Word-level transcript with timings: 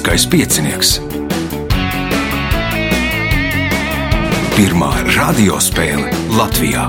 Lieliskais 0.00 0.24
piecinieks. 0.32 0.90
Pirmā 4.56 4.88
radiospēle 5.12 6.08
Latvijā. 6.32 6.86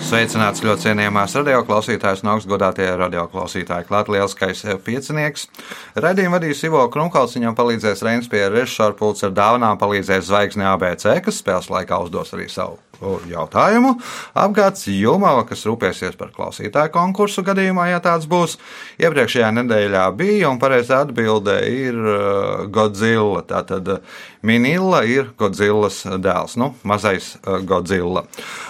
Sveicināts 0.00 0.64
ļoti 0.64 0.86
cienījamās 0.86 1.36
radioklausītājas 1.36 2.24
un 2.24 2.32
augstgadātie 2.32 2.88
radioklausītāji. 2.96 3.90
Lielskais 4.16 4.64
piecinieks. 4.88 5.50
Radījumu 5.92 6.38
vadīs 6.38 6.64
Ivo 6.64 6.86
Krunkalts, 6.88 7.36
viņam 7.36 7.58
palīdzēs 7.60 8.06
Reinas 8.08 8.32
pie 8.32 8.46
režisora 8.48 8.96
pults 8.96 9.28
ar 9.28 9.36
dāvanām, 9.36 9.76
palīdzēs 9.76 10.30
Zvaigzne 10.32 10.64
ABC, 10.72 11.10
kas 11.28 11.44
spēles 11.44 11.68
laikā 11.68 12.00
uzdos 12.06 12.32
arī 12.32 12.48
savu 12.48 12.80
jautājumu. 13.30 13.94
Apgāds 14.38 14.86
Jumava, 14.90 15.44
kas 15.48 15.64
rūpēsies 15.68 16.16
par 16.20 16.32
klausītāju 16.34 16.92
konkursu 16.94 17.44
gadījumā, 17.46 17.88
ja 17.92 18.00
tāds 18.04 18.28
būs. 18.30 18.58
Iepriekšējā 19.02 19.52
nedēļā 19.58 20.04
bija, 20.18 20.50
un 20.50 20.60
pareizā 20.62 21.02
atbilde 21.06 21.58
ir 21.68 21.98
uh, 21.98 22.66
Godzilla. 22.72 23.44
Tātad 23.48 23.88
uh, 23.96 24.20
Minilla 24.46 25.02
ir 25.08 25.32
Godzillas 25.38 26.02
dēls, 26.22 26.58
nu, 26.60 26.72
mazais 26.88 27.34
uh, 27.42 27.58
Godzilla. 27.66 28.26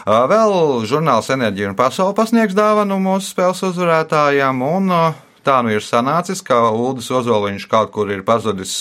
Vēl 0.06 0.82
žurnāls 0.88 1.30
Enerģija 1.32 1.70
un 1.70 1.78
Pasaule 1.78 2.16
pasniegs 2.16 2.56
dāvanu 2.56 2.98
mūsu 3.02 3.32
spēles 3.32 3.62
uzvarētājiem, 3.70 4.64
un 4.66 4.96
tā 5.44 5.58
nu 5.64 5.72
ir 5.74 5.84
sanācis, 5.84 6.42
ka 6.44 6.70
Ulris 6.70 7.10
Ozoliņš 7.12 7.68
kaut 7.70 7.92
kur 7.94 8.10
ir 8.10 8.24
pazudis 8.26 8.74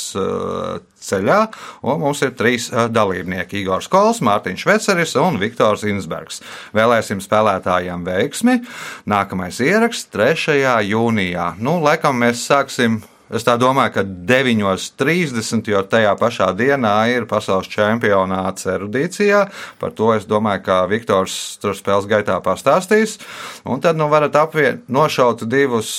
ceļā, 1.02 1.40
un 1.84 2.02
mums 2.02 2.22
ir 2.26 2.34
trīs 2.38 2.70
dalībnieki- 2.72 3.60
Igors 3.62 3.90
Kols, 3.92 4.22
Mārtiņš 4.22 4.66
Veceris 4.70 5.16
un 5.16 5.40
Viktors 5.42 5.84
Insbergs. 5.84 6.42
Vēlēsim 6.74 7.22
spēlētājiem 7.22 8.06
veiksmi. 8.06 8.62
Nākamais 9.08 9.60
ieraksts 9.60 10.10
3. 10.14 10.84
jūnijā. 10.86 11.56
Nu, 11.60 11.80
laikam 11.82 12.20
mēs 12.22 12.46
sāksim 12.46 13.02
Es 13.32 13.46
domāju, 13.48 13.94
ka 13.96 14.04
9.30, 14.04 15.70
jo 15.72 15.82
tajā 15.88 16.12
pašā 16.20 16.50
dienā 16.52 16.96
ir 17.14 17.24
pasaules 17.30 17.70
čempionāts 17.72 18.68
erudīcijā. 18.68 19.46
Par 19.80 19.94
to 19.96 20.12
es 20.18 20.28
domāju, 20.28 20.66
ka 20.66 20.82
Viktors 20.92 21.38
tur 21.64 21.78
spēles 21.78 22.10
gaitā 22.12 22.36
pastāstīs. 22.44 23.22
Un 23.64 23.80
tad 23.80 23.96
nu 23.96 24.10
varat 24.12 24.36
apvienot, 24.36 24.84
nošaut 24.92 25.46
divus 25.48 25.94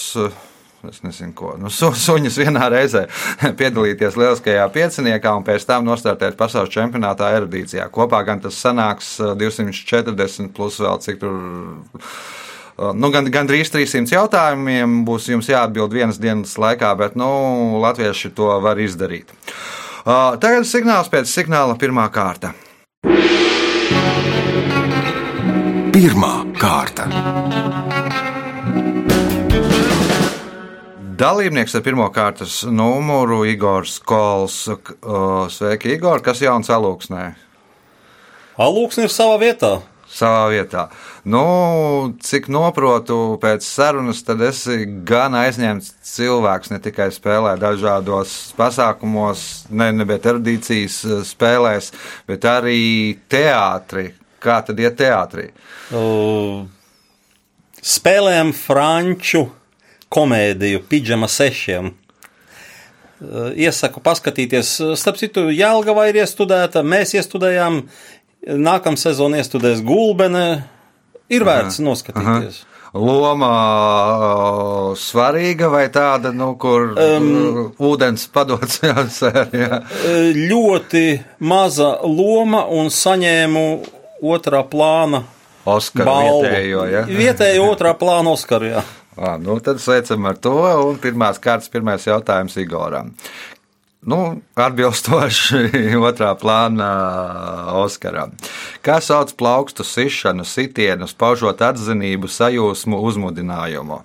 es 0.90 1.02
nezinu, 1.04 1.32
ko. 1.36 1.54
Nu, 1.60 1.70
su, 1.72 1.90
suņus 1.94 2.38
vienā 2.42 2.68
reizē 2.72 3.04
piedalīties 3.60 4.18
lieliskajā 4.18 4.66
pieciniekā 4.74 5.34
un 5.38 5.46
pēc 5.46 5.66
tam 5.68 5.86
nostartēt 5.88 6.38
pasaules 6.38 6.72
čempionātā 6.72 7.32
erudīcijā. 7.38 7.88
Kopā 7.94 8.22
gan 8.26 8.42
tas 8.42 8.58
sanāks 8.58 9.14
240 9.20 10.52
plus 10.56 10.80
vēl 10.82 11.02
cik 11.04 11.20
tur. 11.22 11.36
Nu, 12.96 13.12
gan, 13.12 13.28
gan 13.30 13.46
drīz 13.46 13.70
300 13.70 14.16
jautājumiem 14.16 15.02
būs 15.06 15.28
jums 15.30 15.50
jāatbild 15.50 15.92
vienas 15.92 16.18
dienas 16.18 16.56
laikā, 16.58 16.94
bet 16.98 17.18
nu, 17.20 17.28
latvieši 17.84 18.32
to 18.34 18.48
var 18.64 18.80
izdarīt. 18.80 19.30
Uh, 20.02 20.34
tagad 20.42 20.66
signāls 20.66 21.12
pēc 21.12 21.30
signāla 21.30 21.76
pirmā 21.78 22.08
kārta. 22.10 22.56
Pirmā 25.92 26.34
kārta. 26.58 27.06
Dalībnieks 31.22 31.76
ar 31.78 31.84
pirmā 31.86 32.08
kārtas 32.10 32.64
numuru 32.66 33.44
Igors 33.46 34.00
Kols. 34.02 34.56
Sveiki, 35.54 35.92
Igor! 35.94 36.18
Kas 36.24 36.40
jauns 36.42 36.66
alūksnē? 36.72 37.20
Alūksne 38.58 39.04
ir 39.06 39.12
savā 39.12 39.36
vietā. 39.38 39.70
Savā 40.10 40.48
vietā. 40.50 40.88
Nu, 41.22 41.44
cik 42.26 42.48
noprotu 42.50 43.36
pēc 43.44 43.62
sarunas, 43.62 44.24
tad 44.26 44.42
esi 44.48 44.80
gan 45.06 45.38
aizņemts 45.38 45.92
cilvēks, 46.10 46.74
ne 46.74 46.82
tikai 46.82 47.12
spēlē 47.14 47.54
dažādos 47.60 48.34
pasākumos, 48.58 49.46
ne, 49.70 49.92
ne 49.94 50.08
bet 50.08 50.26
erudīcijas 50.26 50.98
spēlēs, 51.30 51.94
bet 52.26 52.50
arī 52.50 52.82
teātrī. 53.30 54.08
Kā 54.42 54.58
tad 54.66 54.82
iet 54.82 54.98
teātrī? 54.98 55.52
Uh, 55.94 56.64
spēlējam 57.78 58.56
franču 58.58 59.46
komēdiju 60.12 60.82
Pidžama 60.90 61.28
sešiem. 61.30 61.92
Iesaku 63.54 64.02
paskatīties, 64.02 64.74
starp 64.98 65.20
citu, 65.20 65.46
Jālgava 65.54 66.08
ir 66.10 66.18
iestudēta, 66.24 66.82
mēs 66.82 67.14
iestudējām, 67.14 67.84
nākamā 68.58 68.98
sezona 68.98 69.38
iestudēs 69.42 69.84
Gulbene. 69.86 70.64
Ir 71.32 71.46
vērts 71.46 71.78
aha, 71.78 71.86
noskatīties. 71.86 72.62
Aha. 72.64 72.68
Loma 72.92 73.52
svarīga 75.00 75.70
vai 75.72 75.86
tāda, 75.88 76.28
nu, 76.36 76.50
kur 76.60 76.90
um, 76.92 77.70
ūdens 77.80 78.26
padots 78.34 78.82
jāsēr? 78.84 79.48
Ļoti 80.36 81.06
maza 81.48 81.94
loma 82.04 82.66
un 82.68 82.92
saņēmu 82.92 83.64
otrā 84.28 84.60
plāna 84.68 85.22
Oskaru 85.64 86.10
balvu. 86.10 86.42
vietējo, 86.42 86.84
ja? 86.90 87.06
Vietējo 87.06 87.70
otrā 87.72 87.94
plāna 87.96 88.34
Oskaru, 88.36 88.74
jā. 88.74 88.84
À, 89.16 89.36
nu 89.36 89.58
tad 89.60 89.80
sveicam 89.80 90.24
ar 90.30 90.38
to. 90.40 90.56
Un 90.88 91.00
pirmās 91.00 91.40
kārtas, 91.42 91.70
pirmais 91.72 92.06
jautājums 92.08 92.56
Igoram. 92.60 93.12
Nu, 94.02 94.40
atbilstoši 94.58 95.68
otrā 96.08 96.32
plāna 96.38 96.88
Oskaram. 97.78 98.32
Kā 98.82 98.98
sauc 99.04 99.30
plaukstu 99.38 99.86
sišanu, 99.86 100.46
sitienu, 100.48 101.06
paužot 101.18 101.62
atzinību, 101.62 102.30
sajūsmu, 102.30 102.98
uzmudinājumu? 103.10 104.00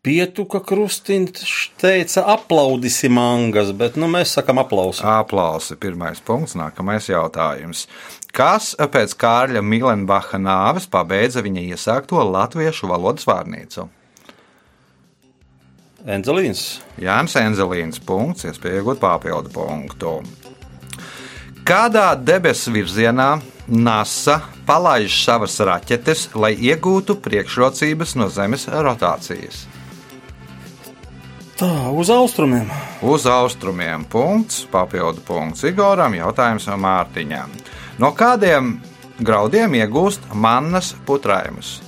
Pietuka 0.00 0.62
krustiņš 0.64 1.56
teica, 1.76 2.22
aplaudisi 2.32 3.10
mangas, 3.12 3.74
bet 3.76 3.98
nu, 4.00 4.06
mēs 4.08 4.30
sakām 4.38 4.62
aplausi. 4.62 5.02
Aplausi, 5.04 5.76
pirmais 5.76 6.22
punkts, 6.24 6.54
nākamais 6.56 7.10
jautājums. 7.10 7.82
Kas 8.30 8.74
pēc 8.78 9.16
Kārļa 9.18 9.62
Milenbacha 9.66 10.38
nāves 10.38 10.86
pabeidza 10.90 11.42
viņa 11.42 11.64
iesākto 11.74 12.22
latviešu 12.30 12.90
valodas 12.90 13.26
vārnīcu? 13.26 13.88
Enzelīns. 16.06 16.80
Jānis 17.00 17.34
Enzelīns. 17.36 17.98
Punkts, 18.06 18.46
iespēja 18.48 18.80
iegūt 18.80 19.02
papildu 19.02 19.50
punktu. 19.52 20.14
Kādā 21.66 22.14
debesu 22.16 22.72
virzienā 22.72 23.34
NASA 23.68 24.38
palaiž 24.66 25.18
savas 25.24 25.58
raķetes, 25.66 26.30
lai 26.34 26.54
iegūtu 26.54 27.18
priekšrocības 27.20 28.16
no 28.16 28.30
Zemes 28.32 28.64
rotācijas? 28.70 29.66
Tā, 31.60 31.68
uz 31.92 32.08
austrumiem. 32.14 32.70
Uz 33.04 33.26
austrumiem. 33.28 34.06
Punkts, 34.08 34.62
papildu 34.72 35.20
punkts 35.26 35.66
Igoram, 35.68 36.16
jautājums 36.16 36.70
Mārtiņam. 36.70 37.52
No 37.52 37.79
kādiem 38.16 38.78
graudiem 39.20 39.76
iegūst 39.76 40.30
mannas 40.32 40.94
putrājumus? 41.04 41.78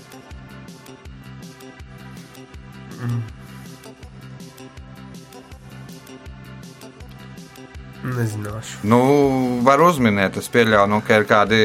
Nezināšu. 8.03 8.81
Nu, 8.91 8.99
var 9.63 9.81
uzminēt, 9.81 10.37
es 10.41 10.49
pieļauju, 10.51 10.89
nu, 10.91 10.99
ka 11.07 11.21
ir 11.21 11.27
kādi 11.31 11.61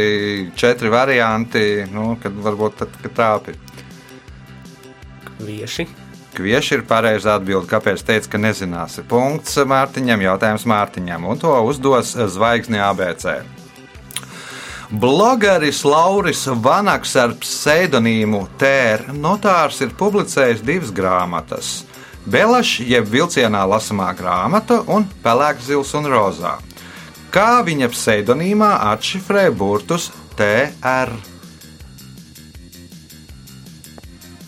četri 0.56 0.92
varianti, 0.94 1.64
nu, 1.90 2.12
kad 2.22 2.36
varbūt 2.46 2.78
tad, 2.84 2.94
kad 3.02 3.16
trāpi. 3.18 3.58
Kvieši. 5.32 5.88
Kvieši 6.38 6.78
ir 6.78 6.86
pareizi 6.86 7.30
atbildi. 7.34 7.66
Kāpēc 7.72 8.06
teica, 8.06 8.30
ka 8.36 8.42
nezināsi? 8.42 9.06
Punkts 9.10 9.58
Mārtiņam, 9.66 10.22
jautājums 10.30 10.68
Mārtiņam, 10.70 11.26
un 11.26 11.42
to 11.42 11.54
uzdos 11.66 12.14
zvaigzne 12.38 12.84
ABC. 12.86 13.57
Blogeris 14.92 15.82
Lauris 15.84 16.46
Vanaks 16.48 17.12
ar 17.20 17.34
pseidonīmu 17.42 18.46
Tēra 18.56 19.12
notārs 19.12 19.82
ir 19.84 19.92
publicējis 20.00 20.62
divas 20.64 20.94
grāmatas. 20.96 21.72
Belašs, 22.24 22.86
jeb 22.88 23.10
vilcienā 23.12 23.66
lasāmā 23.68 24.14
grāmata, 24.16 24.80
un 24.88 25.04
Pelēks, 25.24 25.68
Zils 25.68 25.92
un 26.00 26.08
Rozā. 26.08 26.54
Kā 27.36 27.60
viņa 27.68 27.92
pseidonīmā 27.92 28.70
atšifrē 28.94 29.50
burtus 29.52 30.08
TR? 30.40 31.12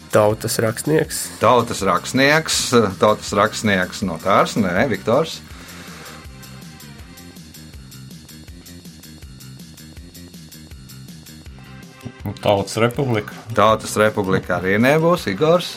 Tautas 0.09 0.55
rakstnieks. 0.63 1.21
Tautas 1.43 1.83
rakstnieks, 1.83 2.61
tautas 3.03 3.35
rakstnieks 3.35 4.07
notārs, 4.07 4.55
nē, 4.55 4.87
Viktors. 4.95 5.41
Tautas 12.39 12.77
republika. 12.79 13.35
Tautas 13.55 13.97
republika 13.99 14.59
arī 14.59 14.77
nebūs 14.79 15.27
Igors. 15.27 15.73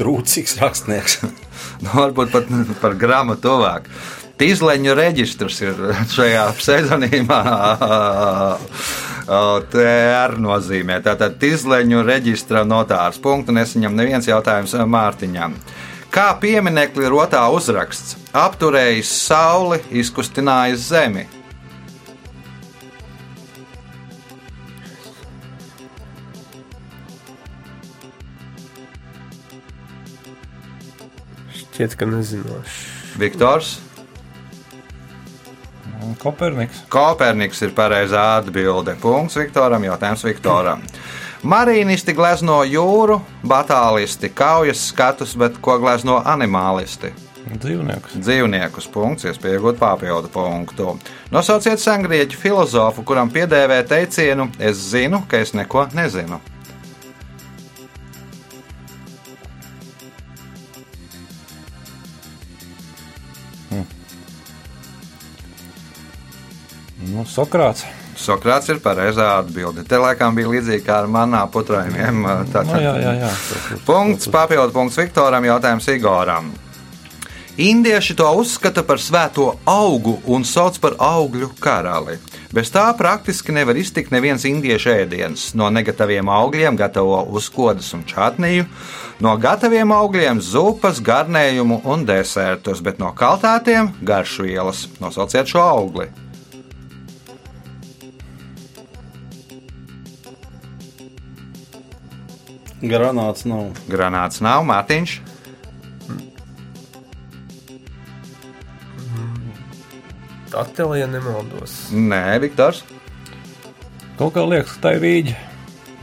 Trūcīgs 0.00 0.56
rakstnieks. 0.58 1.20
nu, 1.84 1.92
varbūt 1.92 2.32
pat 2.34 2.50
par 2.80 2.96
grāmatu 2.98 3.46
tuvāk. 3.46 3.86
Tīzleņu 4.40 4.94
reģistrs 4.96 5.58
ir 5.60 5.80
šajā 6.08 6.46
pseidonīmā 6.56 7.40
TR 9.70 10.36
nozīmē. 10.40 10.96
Tātad 11.04 11.36
Tizleņu 11.42 12.00
reģistra 12.08 12.64
notārs. 12.64 13.20
Punktu 13.22 13.52
nesaņem 13.54 13.94
neviens 13.94 14.26
jautājums 14.30 14.74
Mārtiņam. 14.74 15.54
Kā 16.10 16.32
pieminekli 16.42 17.06
rotā 17.06 17.44
uzraksts- 17.54 18.16
apturējis 18.46 19.10
sauli, 19.28 19.78
izkustinājis 19.94 20.88
zemi. 20.90 21.26
Šķiet, 31.54 31.94
ka 31.96 32.10
nezinoši. 32.10 32.82
Viktors. 33.22 33.78
Koperniks. 36.18 36.82
Koperniks 36.90 37.62
ir 37.62 37.70
pareizā 37.76 38.24
atbilde. 38.40 38.96
Punkts 39.00 39.38
Viktoram, 39.38 39.86
jautājums 39.86 40.26
Viktoram. 40.26 40.82
Marīnisti 41.40 42.12
glezno 42.12 42.58
jūru, 42.68 43.14
batālisti 43.48 44.28
kaujas 44.28 44.82
skatus, 44.90 45.32
bet 45.40 45.56
ko 45.64 45.78
glezno 45.80 46.18
animālisti? 46.28 47.14
Dzīvnieks. 47.50 48.18
Dzīvniekus 48.20 48.88
punkts, 48.92 49.24
iespēja 49.24 49.56
iegūt 49.56 49.78
papildu 49.80 50.28
punktu. 50.34 50.98
Nosauciet 51.32 51.80
sengrieķu 51.80 52.36
filozofu, 52.36 53.06
kuram 53.08 53.32
piedēvē 53.32 53.80
teicienu: 53.88 54.50
Es 54.60 54.84
zinu, 54.92 55.22
ka 55.28 55.40
es 55.40 55.54
neko 55.56 55.88
nezinu. 55.96 56.42
Nu, 67.10 67.24
Sokrāts. 67.26 67.88
Sokrāts 68.20 68.68
ir 68.68 68.80
pareizā 68.84 69.30
atbilde. 69.38 69.84
Te 69.88 69.98
laikam 70.00 70.36
bija 70.36 70.50
līdzīgi 70.52 70.84
kā 70.84 71.00
ar 71.02 71.08
manā 71.08 71.40
putrājumiem. 71.52 72.24
Nu, 72.52 72.80
jā, 72.80 72.96
jā, 73.00 73.14
jā. 73.22 73.30
Punkts, 73.86 74.28
papildu 74.32 74.74
punkts 74.76 75.00
Viktoram, 75.00 75.46
jautājums 75.48 75.88
Igoram. 75.88 76.50
Indieši 77.60 78.14
to 78.16 78.28
uzskata 78.40 78.80
par 78.88 79.00
svēto 79.02 79.50
augu 79.68 80.14
un 80.32 80.46
sauc 80.48 80.78
par 80.80 80.94
augļu 81.02 81.50
karali. 81.60 82.14
Bez 82.56 82.70
tā 82.72 82.86
praktiski 82.96 83.52
nevar 83.52 83.76
iztikt 83.76 84.14
neviens 84.14 84.46
indiešu 84.48 84.94
ēdiens. 84.94 85.50
No 85.58 85.68
negataviem 85.68 86.30
augļiem 86.30 86.78
gatavo 86.80 87.20
uzkodas 87.36 87.92
un 87.96 88.06
čatniju, 88.08 88.64
no 89.20 89.36
gataviem 89.36 89.92
augļiem 89.92 90.40
zupas, 90.40 91.02
garnējumu 91.04 91.82
un 91.84 92.08
desertus, 92.08 92.80
bet 92.80 93.02
no 93.02 93.12
kaltātiem 93.12 93.92
garšvielas. 94.00 94.86
Nosauciet 95.02 95.52
šo 95.52 95.64
augli! 95.66 96.08
Granāts 102.80 103.44
nav. 103.44 103.74
Granāts 103.90 104.40
nav, 104.40 104.64
Mārtiņš. 104.68 105.18
Atelija 110.56 111.06
nemaldos. 111.06 111.90
Nē, 111.92 112.40
Viktors. 112.42 112.82
Kaut 114.18 114.34
kā 114.34 114.44
liekas, 114.44 114.74
ka 114.76 114.88
tā 114.88 114.96
ir 114.96 115.04
rīģa. 115.04 115.36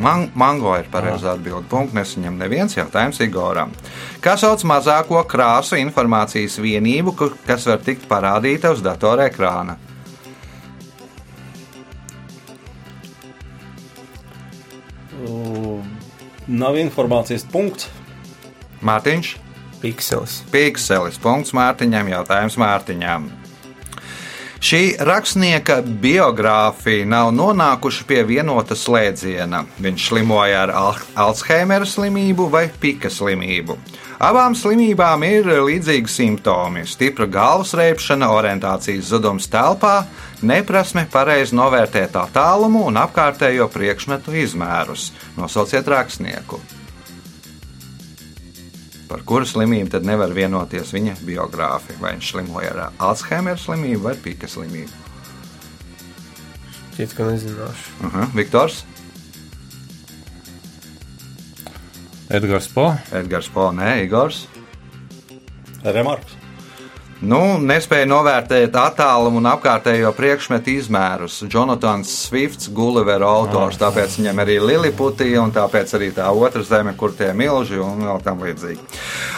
Man, 0.01 0.27
mango 0.37 0.75
ir 0.77 0.85
pareizā 0.93 1.33
atbilde. 1.33 1.65
Punkts 1.71 1.95
nesaņem 1.97 2.37
neviens 2.37 2.77
jautājums 2.77 3.19
Igoram. 3.25 3.73
Kā 4.21 4.35
sauc 4.37 4.61
mazāko 4.69 5.23
krāsu 5.29 5.79
informācijas 5.81 6.59
vienību, 6.61 7.15
kas 7.47 7.65
var 7.65 7.81
tikt 7.85 8.05
parādīta 8.09 8.71
uz 8.75 8.85
datora 8.85 9.25
ekrāna? 9.31 9.79
Nav 16.47 16.77
informācijas 16.79 17.43
punkts. 17.51 17.89
Mārtiņš, 18.79 19.33
Pikselis. 19.81 20.37
Pīkselis, 20.53 21.17
punkts 21.19 21.51
Mārtiņam, 21.57 22.07
jautājums 22.13 22.55
Mārtiņam. 22.61 23.25
Šī 24.63 24.95
rakstnieka 25.05 25.81
biogrāfija 26.01 27.05
nav 27.05 27.33
nonākuši 27.35 28.07
pie 28.09 28.23
vienota 28.25 28.77
slēdziena. 28.79 29.65
Viņš 29.83 30.07
slimoja 30.07 30.63
ar 30.63 30.73
Al 30.73 30.95
Alzheimera 31.27 31.85
slimību 31.85 32.47
vai 32.49 32.65
Pika 32.81 33.11
slimību. 33.11 33.75
Abām 34.17 34.55
slimībām 34.57 35.21
ir 35.27 35.45
līdzīgi 35.45 36.09
simptomi- 36.09 36.81
stipra 36.89 37.27
galvas 37.29 37.75
reibšana, 37.77 38.31
orientācijas 38.33 39.11
zudums 39.11 39.45
telpā, 39.47 40.07
neprasme 40.41 41.05
pareizi 41.11 41.53
novērtēt 41.53 42.17
attālumu 42.17 42.87
un 42.87 42.97
apkārtējo 42.97 43.69
priekšmetu 43.69 44.33
izmērus. 44.33 45.11
Nosauciet 45.37 45.85
rakstnieku. 45.85 46.59
Par 49.07 49.21
kuru 49.23 49.45
slimību 49.45 49.89
tad 49.91 50.03
nevar 50.03 50.33
vienoties 50.33 50.91
viņa 50.91 51.15
biogrāfi? 51.23 51.99
Vai 52.01 52.15
viņš 52.15 52.31
slimoja 52.31 52.73
ar 52.73 52.91
Alzheimera 52.97 53.55
slimību 53.55 54.01
vai 54.01 54.15
Pika 54.15 54.47
slimību? 54.47 54.89
Šķiet, 56.95 57.13
ka 57.13 57.23
nezinoši. 57.23 57.91
Uh 58.03 58.13
-huh. 58.13 58.33
Viktors, 58.33 58.83
Edgars 62.29 62.67
Po. 62.67 62.91
Edgars 63.15 63.47
Ponē, 63.53 64.03
Igors. 64.03 64.47
Remarks. 65.83 66.35
Nu, 67.17 67.57
nespēja 67.57 68.05
novērtēt 68.05 68.75
attālumu 68.77 69.39
un 69.39 69.47
apkārtējo 69.49 70.11
priekšmetu 70.13 70.69
izmērus. 70.75 71.39
Jonatans 71.49 72.11
Swifts, 72.27 72.67
Gullivera 72.69 73.25
autors, 73.39 73.79
tāpēc 73.81 74.19
viņam 74.19 74.41
arī 74.43 74.59
Liliputija 74.61 75.41
un 75.41 75.53
tāpēc 75.55 75.95
arī 75.97 76.11
tā 76.13 76.27
otra 76.29 76.61
zeme, 76.61 76.93
kur 76.99 77.15
tie 77.17 77.31
milži 77.33 77.81
un 77.81 78.03
vēl 78.05 78.21
tam 78.21 78.43
līdzīgi. 78.45 78.77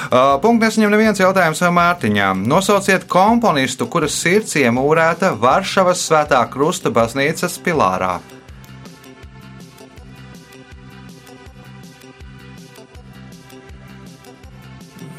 Uh, 0.09 0.35
Punkts 0.44 0.65
nesaņem 0.65 0.92
neviens 0.92 1.21
jautājums 1.24 1.63
Mārtiņām. 1.80 2.44
Nosauciet 2.51 3.07
komponistu, 3.07 3.88
kuras 3.88 4.18
sirds 4.18 4.57
iemūrēta 4.59 5.31
Varšavas 5.39 6.03
svētā 6.09 6.44
krusta 6.51 6.92
baznīcas 6.92 7.62
pilārā. 7.63 8.18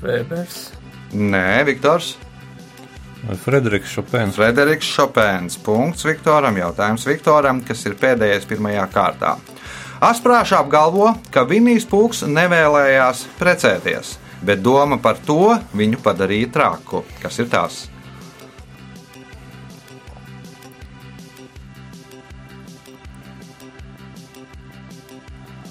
Vēbers. 0.00 0.70
Nē, 1.12 1.64
Viktors. 1.68 2.16
vai 3.26 3.36
Frederiks 3.36 3.92
Šopens. 3.92 4.38
Frederiks 4.38 4.88
Šopēns. 4.88 5.58
Punkts 5.60 6.06
Viktoram. 6.08 6.56
Jautājums 6.56 7.04
Viktoram, 7.06 7.60
kas 7.60 7.84
ir 7.86 7.98
pēdējais 8.00 8.48
pirmajā 8.48 8.86
kārtā. 8.94 9.36
Asprāšā 10.00 10.62
apgalvo, 10.64 11.10
ka 11.30 11.44
Vinijs 11.44 11.84
Pūks 11.84 12.22
nevēlējās 12.24 13.26
precēties, 13.36 14.14
bet 14.40 14.62
doma 14.64 14.96
par 14.96 15.20
to 15.26 15.58
viņu 15.76 16.00
padarīja 16.00 16.48
traku. 16.54 17.04
Kas 17.20 17.36
ir 17.42 17.50
tas? 17.52 17.82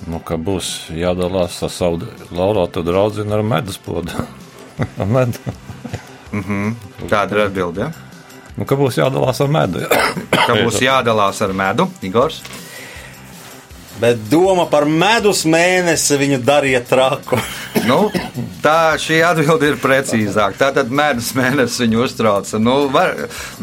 Nu, 0.09 0.17
ka 0.25 0.39
būs 0.41 0.89
jādalās 0.95 1.59
ar 1.65 1.69
savu 1.73 2.07
laulāto 2.33 2.81
draugu 2.85 3.25
ar 3.29 3.43
medus 3.45 3.77
podu. 3.77 4.25
Ar 5.01 5.09
medu. 5.11 5.41
Kāda 7.09 7.35
ir 7.35 7.41
atbilde? 7.43 7.89
Ja? 7.89 8.09
Nu, 8.55 8.65
ka 8.67 8.77
būs 8.79 8.95
jādalās 8.99 9.41
ar 9.43 9.51
medu. 9.51 9.81
Ka 10.31 10.55
būs 10.55 10.79
jādalās 10.83 11.41
ar 11.43 11.51
medu, 11.55 11.89
Igors. 12.03 12.39
Bet 14.00 14.22
doma 14.32 14.63
par 14.72 14.86
medus 14.88 15.44
mēnesi 15.50 16.18
viņu 16.20 16.44
darīja 16.46 16.84
traku. 16.88 17.39
Nu, 17.89 18.10
tā 18.62 18.98
šī 19.01 19.20
atbilde 19.24 19.70
ir 19.70 19.77
precīzāka. 19.82 20.58
Tātad 20.60 20.91
medus 20.94 21.29
mēnesis 21.38 21.79
viņu 21.82 22.01
uztrauca. 22.03 22.60
Nu, 22.62 22.74
var, 22.94 23.15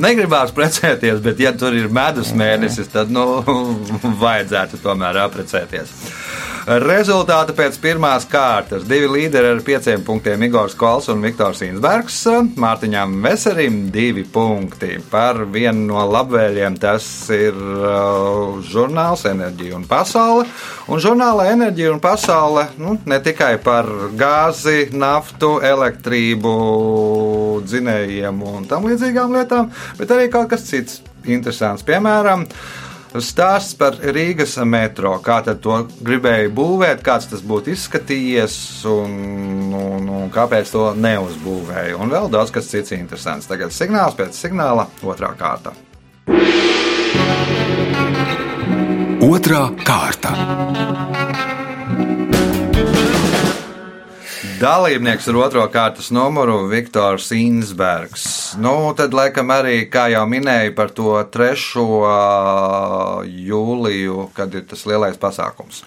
negribās 0.02 0.54
precēties, 0.56 1.20
bet, 1.22 1.42
ja 1.42 1.52
tur 1.58 1.76
ir 1.76 1.90
medus 1.92 2.32
mēnesis, 2.34 2.88
tad 2.90 3.12
nu, 3.12 3.26
vajadzētu 4.24 4.80
tomēr 4.82 5.20
apprecēties. 5.26 5.92
Rezultāti 6.66 7.54
pēc 7.54 7.76
pirmās 7.78 8.24
kārtas. 8.26 8.82
Divi 8.90 9.06
līderi 9.06 9.52
ar 9.52 9.60
pieciem 9.62 10.00
punktiem- 10.02 10.42
Igors 10.48 10.74
Kols 10.74 11.06
un 11.12 11.20
Viktors 11.22 11.60
Insbergs. 11.62 12.16
Mārtiņām 12.58 13.22
Veserim 13.22 13.76
divi 13.94 14.24
punkti. 14.24 14.96
Par 15.10 15.44
vienu 15.46 15.86
no 15.92 16.02
labvēliem 16.10 16.74
tas 16.82 17.06
ir 17.30 17.54
uh, 17.54 18.58
žurnāls 18.66 19.22
Enerģija 19.30 19.76
un 19.76 19.84
Pasaule. 19.86 20.48
Un 20.90 20.98
žurnāla 20.98 21.46
Enerģija 21.52 21.92
un 21.92 22.00
Pasaule 22.02 22.66
nu, 22.78 22.98
ne 23.06 23.20
tikai 23.22 23.58
par 23.62 23.86
gāzi, 24.18 24.90
naftu, 24.90 25.60
elektrību, 25.62 26.56
dzinējiem 27.62 28.42
un 28.42 28.66
tam 28.66 28.90
līdzīgām 28.90 29.38
lietām, 29.38 29.70
bet 30.00 30.10
arī 30.10 30.26
kaut 30.34 30.50
kas 30.50 30.66
cits 30.66 30.98
interesants. 31.30 31.86
Piemēram, 31.86 32.42
Stāsts 33.22 33.76
par 33.78 33.96
Rīgas 34.00 34.56
metro, 34.68 35.14
kā 35.24 35.38
to 35.46 35.78
gribēja 36.04 36.50
būvēt, 36.52 37.02
kāds 37.06 37.30
tas 37.30 37.42
būtu 37.46 37.72
izskatījies 37.74 38.56
un, 38.90 39.16
un, 39.76 40.08
un 40.20 40.30
kāpēc 40.34 40.72
to 40.74 40.90
neuzbūvēja. 40.98 41.96
Un 42.00 42.12
vēl 42.12 42.30
daudz 42.32 42.52
kas 42.54 42.70
cits 42.72 42.94
interesants. 42.96 43.48
Tagad 43.50 43.74
signāls 43.74 44.18
pēc 44.18 44.36
signāla, 44.36 44.88
otrā 45.06 45.32
kārta. 45.38 45.74
Otra 49.26 49.66
kārta. 49.86 51.15
Dalībnieks 54.56 55.26
ar 55.28 55.36
otro 55.36 55.62
kārtas 55.68 56.06
numuru 56.14 56.62
Viktors 56.70 57.26
Insbergs. 57.36 58.54
Nu, 58.56 58.94
tad, 58.96 59.12
laikam, 59.12 59.50
arī, 59.52 59.82
kā 59.92 60.06
jau 60.08 60.22
minēju, 60.30 60.72
par 60.78 60.94
to 60.96 61.10
3. 61.34 61.74
jūliju, 63.28 64.22
kad 64.36 64.54
ir 64.56 64.64
tas 64.70 64.86
lielais 64.88 65.18
pasākums. 65.20 65.82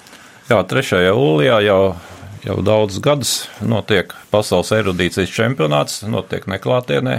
Jā, 0.52 0.60
3. 0.70 1.00
jūlijā 1.08 1.56
jau, 1.66 1.80
jau 2.46 2.58
daudzus 2.68 3.02
gadus 3.02 3.32
notiek 3.66 4.14
pasaules 4.30 4.70
erudīcijas 4.78 5.34
čempionāts, 5.34 6.04
notiek 6.06 6.46
neklātienē. 6.46 7.16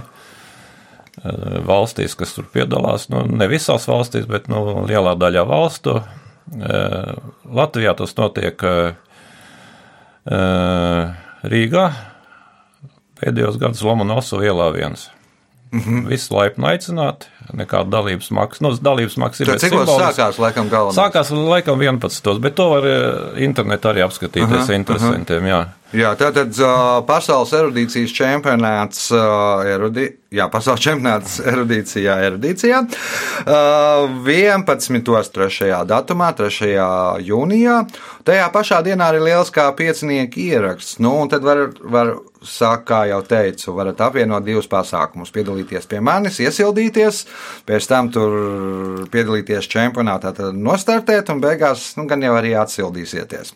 Valstīs, 1.67 2.15
kas 2.15 2.37
tur 2.37 2.47
piedalās, 2.53 3.09
nu, 3.11 3.25
ne 3.27 3.51
visās 3.51 3.89
valstīs, 3.91 4.29
bet 4.31 4.47
nu, 4.53 4.85
lielā 4.87 5.17
daļā 5.19 5.43
valstu. 5.51 5.99
Latvijā 7.51 7.97
tas 7.99 8.15
notiek 8.23 8.63
Rīgā 11.45 11.87
pēdējos 13.21 13.59
gados 13.61 13.83
Lomonoso 13.85 14.41
ielā 14.45 14.71
viens. 14.75 15.09
Mm 15.71 15.81
-hmm. 15.81 16.07
Visi 16.11 16.35
laipni 16.35 16.67
aicināti, 16.67 17.29
nekāda 17.55 17.91
dalības 17.91 18.31
maksa. 18.35 18.65
Nu, 18.65 18.73
dalības 18.75 19.17
maksa 19.17 19.45
ir 19.45 19.53
cik 19.59 19.71
tas 19.71 19.89
sākās, 19.89 20.39
laikam, 20.43 20.69
galvenais? 20.69 20.99
Sākās 20.99 21.31
laikam 21.31 21.79
11. 21.83 22.39
bet 22.41 22.55
to 22.55 22.69
var 22.69 22.83
internetā 23.37 23.93
arī 23.93 24.03
apskatīties 24.03 24.67
Aha, 24.67 24.75
interesantiem. 24.75 25.47
Jā. 25.47 25.67
Jā, 25.91 26.13
tātad 26.15 26.55
uh, 26.63 27.01
pasaules 27.03 27.51
erudīcijas 27.59 28.13
čempionāts, 28.15 29.09
uh, 29.11 29.65
erudi, 29.67 30.05
jā, 30.31 30.45
pasaules 30.53 30.85
čempionāts 30.85 31.41
erudīcijā, 31.51 32.15
erudīcijā. 32.29 32.85
Uh, 33.43 34.21
11. 34.23 35.03
3. 35.35 35.73
datumā, 35.91 36.31
3. 36.39 36.71
jūnijā. 37.27 37.81
Tajā 38.29 38.47
pašā 38.55 38.79
dienā 38.87 39.11
arī 39.11 39.25
liels 39.33 39.51
kā 39.51 39.67
piecinieku 39.75 40.45
ieraksts. 40.45 41.01
Nu, 41.03 41.17
un 41.25 41.33
tad 41.33 41.43
var, 41.43 41.67
var 41.83 42.15
sāk, 42.47 42.87
kā 42.89 43.01
jau 43.11 43.21
teicu, 43.27 43.75
varat 43.77 44.01
apvienot 44.07 44.45
divus 44.45 44.69
pasākumus. 44.71 45.33
Piedalīties 45.35 45.89
pie 45.91 46.01
manis, 46.05 46.41
iesildīties, 46.43 47.23
pēc 47.69 47.89
tam 47.91 48.11
tur 48.13 49.07
piedalīties 49.13 49.69
čempionātā, 49.71 50.33
tad 50.37 50.57
nostartēt 50.57 51.33
un 51.33 51.43
beigās 51.43 51.93
nu, 51.99 52.07
gan 52.11 52.25
jau 52.25 52.35
arī 52.39 52.55
atsildīsieties. 52.59 53.55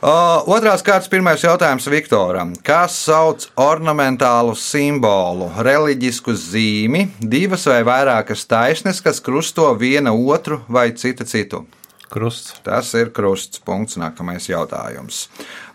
Uh, 0.00 0.40
otrās 0.48 0.80
kārtas 0.80 1.10
pirmais 1.12 1.42
jautājums 1.44 1.88
Viktoram. 1.92 2.54
Kas 2.64 2.96
sauc 3.04 3.44
ornamentālu 3.60 4.54
simbolu, 4.56 5.50
reliģisku 5.60 6.32
zīmi, 6.32 7.10
divas 7.20 7.68
vai 7.68 7.82
vairākas 7.84 8.46
taisnes, 8.48 9.02
kas 9.04 9.20
krusto 9.20 9.68
viena 9.76 10.14
otru 10.16 10.62
vai 10.68 10.90
cita 10.96 11.28
citu? 11.28 11.66
Krusts. 12.10 12.56
Tas 12.66 12.90
ir 12.98 13.12
krusts. 13.14 13.60
Punkts. 13.62 13.98
Nākamais 14.00 14.48
jautājums. 14.50 15.28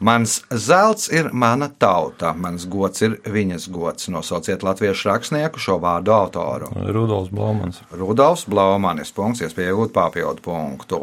Mans 0.03 0.41
zelts 0.51 1.07
ir 1.07 1.29
mana 1.31 1.69
tauta, 1.79 2.33
mans 2.35 2.65
gods 2.67 3.05
ir 3.05 3.15
viņas 3.23 3.69
gods. 3.71 4.09
Nosauciet 4.11 4.65
latviešu 4.65 5.09
rakstnieku 5.13 5.61
šo 5.63 5.79
vārdu 5.83 6.11
autoru. 6.15 6.73
Rudolfs 6.75 7.31
Blaumans. 7.31 7.79
Rudolfs 7.95 8.43
Blaumanis. 8.51 9.13
Punkts, 9.15 9.45
iespēja 9.45 9.71
iegūt 9.71 9.95
papildu 9.95 10.43
punktu. 10.43 11.01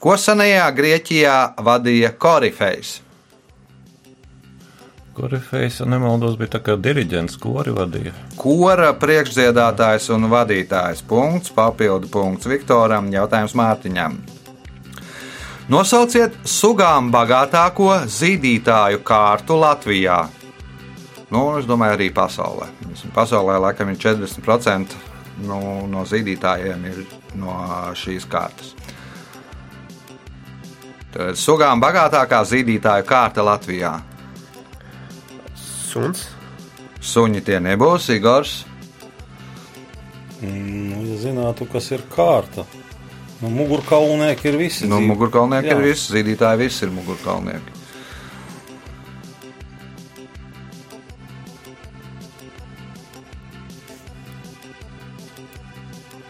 Ko 0.00 0.16
senajā 0.16 0.64
Grieķijā 0.76 1.36
vadīja 1.60 2.14
Korifejs? 2.16 2.96
Korifejs, 5.20 5.82
ja 5.82 5.86
nemaldos, 5.90 6.38
bija 6.40 6.54
tā 6.54 6.62
kā 6.64 6.78
diriģents, 6.80 7.36
kori 7.42 7.74
vadīja. 7.76 8.14
Kora 8.40 8.94
priekšdziedātājs 8.96 10.08
un 10.14 10.30
vadītājs. 10.32 11.04
Punkts, 11.04 11.52
papildu 11.52 12.08
punkts 12.08 12.48
Viktoram, 12.48 13.12
jautājums 13.12 13.56
Mārtiņam. 13.58 14.16
Nosauciet 15.70 16.34
sugām 16.50 17.12
bagātāko 17.14 17.92
zīdītāju 18.10 19.04
kārtu 19.06 19.54
Latvijā. 19.60 20.24
Nu, 21.30 21.44
es 21.60 21.68
domāju, 21.68 21.94
arī 21.94 22.08
pasaulē. 22.10 22.66
Pasaulē 23.14 23.60
laikam 23.62 23.92
ir 23.92 24.00
40% 24.02 24.96
nu, 25.46 25.60
no 25.86 26.02
zīdītājiem 26.10 26.88
ir 26.90 26.98
no 27.38 27.54
šīs 27.94 28.26
kārtas. 28.26 28.74
Tad 31.14 31.38
sugām 31.38 31.78
bagātākā 31.82 32.42
zīdītāju 32.50 33.06
kārta 33.06 33.46
Latvijā. 33.46 33.94
Suns. 35.54 36.26
Suņi 37.00 37.46
tie 37.46 37.62
nebūs, 37.62 38.10
Igors. 38.18 38.58
Nu, 40.42 41.06
ja 41.06 41.22
zinātu, 41.22 41.70
kas 41.70 41.92
ir 41.94 42.02
kārta. 42.10 42.66
Nu, 43.40 43.48
mugurkaulnieki 43.48 44.48
ir 44.50 44.56
visi. 44.60 44.86
Nu, 44.86 44.98
dzīvi. 44.98 45.08
mugurkaulnieki 45.14 45.70
Jā. 45.70 45.76
ir 45.78 45.84
visi, 45.86 46.12
zīdītāji 46.12 46.60
visi 46.60 46.84
ir 46.84 46.90
mugurkaulnieki. 46.92 47.78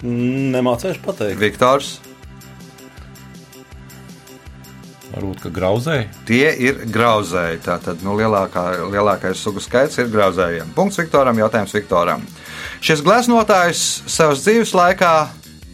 Nemācīšu 0.02 1.02
pateikt. 1.05 1.40
Viktors, 1.40 1.99
Varbūt, 5.11 5.40
ka 5.43 5.50
grauzēji. 5.50 6.07
tie 6.25 6.52
ir 6.55 6.85
grauzēji. 6.87 7.59
Tātad 7.67 8.05
nu, 8.07 8.14
lielākā, 8.17 8.87
lielākais 8.93 9.40
sugu 9.43 9.61
skaits 9.61 9.99
ir 9.99 10.07
grauzējiem. 10.09 10.71
Punkts 10.76 11.00
Viktoram, 11.00 11.37
jautājums 11.37 11.75
Viktoram. 11.75 12.23
Šis 12.81 13.02
gleznotājs 13.02 13.81
savas 14.07 14.45
dzīves 14.47 14.71
laikā 14.73 15.29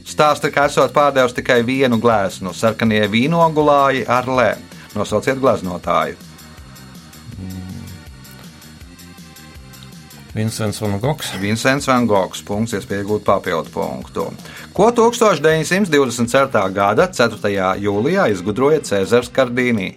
stāsta, 0.07 0.53
ka 0.55 0.69
esot 0.71 0.95
pārdevis 0.95 1.35
tikai 1.37 1.63
vienu 1.67 1.99
gleznu- 2.01 2.55
sarkanie 2.63 3.03
vīnogulāji 3.09 4.07
ar 4.09 4.25
lē. 4.25 4.57
Nosauciet 4.95 5.39
gleznotāju. 5.39 6.17
Vincents 10.37 10.83
un 10.83 10.99
Goks. 11.01 11.31
Vincents 11.41 11.87
Van 11.87 12.07
Gogs. 12.07 12.43
Punkts, 12.45 12.75
iespēja 12.77 13.05
iegūt 13.05 13.25
papildu 13.25 13.71
punktu. 13.73 14.27
Ko 14.77 14.91
1924. 14.93 16.69
gada 16.77 17.09
4. 17.09 17.77
jūlijā 17.81 18.29
izgudroja 18.35 18.83
Cēzars 18.85 19.33
Kardīnī? 19.33 19.95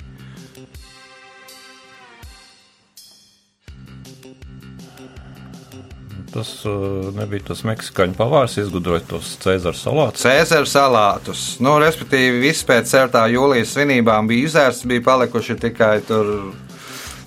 Tas 6.40 6.52
uh, 6.64 7.10
nebija 7.18 7.44
tas 7.52 7.66
meksikāņu 7.68 8.16
pavārs, 8.16 8.54
izgudroja 8.62 9.02
tos 9.10 9.34
Cēzara 9.44 9.76
salātus. 9.76 10.24
Cēzara 10.24 10.68
salātus. 10.72 11.42
Nu, 11.60 11.74
respektīvi, 11.84 12.40
viss 12.48 12.64
pēc 12.70 12.88
4. 12.96 13.26
jūlijas 13.34 13.74
svinībām 13.76 14.30
bija 14.30 14.48
izērts, 14.48 14.86
bija 14.88 15.04
palikuši 15.10 15.58
tikai 15.66 15.98
tur. 16.08 16.30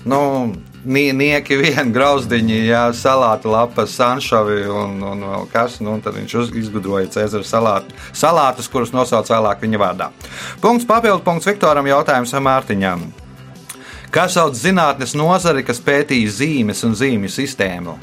Nu, 0.09 0.21
nie- 0.85 1.13
Nieki 1.13 1.59
vien 1.61 1.93
grauzdiņi, 1.97 2.57
jā, 2.71 2.87
salātu 2.97 3.53
lapas, 3.53 3.93
sanšovi 4.01 4.63
un, 4.73 4.97
un 5.13 5.21
vēl 5.29 5.45
kas. 5.53 5.77
Nu, 5.85 5.93
un 5.99 6.01
tad 6.03 6.17
viņš 6.17 6.37
uz- 6.41 6.55
izgudroja 6.63 7.11
Cēzara 7.13 7.45
salātu, 7.47 7.93
salātus, 8.17 8.71
kurus 8.73 8.95
nosauc 8.97 9.29
vēlāk 9.31 9.61
viņa 9.67 9.83
vārdā. 9.83 10.09
Punkts 10.65 10.89
papildu 10.89 11.21
punkts 11.27 11.51
Viktoram 11.53 11.87
jautājums 11.93 12.33
Mārtiņam. 12.49 13.05
Kā 14.13 14.27
sauc 14.29 14.57
zinātnes 14.59 15.13
nozari, 15.17 15.63
kas 15.69 15.79
pētīja 15.85 16.33
zīmes 16.41 16.83
un 16.89 16.97
zīmju 16.99 17.31
sistēmu? 17.33 17.95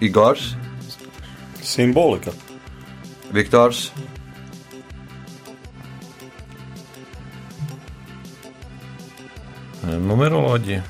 Igors, 0.00 0.54
Simbolika. 1.62 2.30
Viktors, 3.32 3.92
Numeroloģija. 9.82 10.82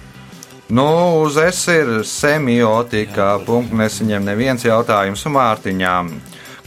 Nu, 0.69 1.23
uz 1.23 1.37
es 1.41 1.63
ir 1.73 2.05
semiotika. 2.05 3.39
Punkts 3.47 3.73
nesaņem 3.73 4.25
neviens 4.27 4.65
jautājums 4.67 5.25
Mārtiņām. 5.33 6.11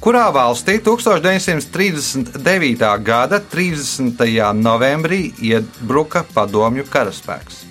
Kurā 0.01 0.31
valstī 0.33 0.79
1939. 0.81 2.81
gada 3.05 3.37
30. 3.51 4.17
novembrī 4.57 5.19
iebruka 5.37 6.25
padomju 6.33 6.87
karaspēks? 6.89 7.70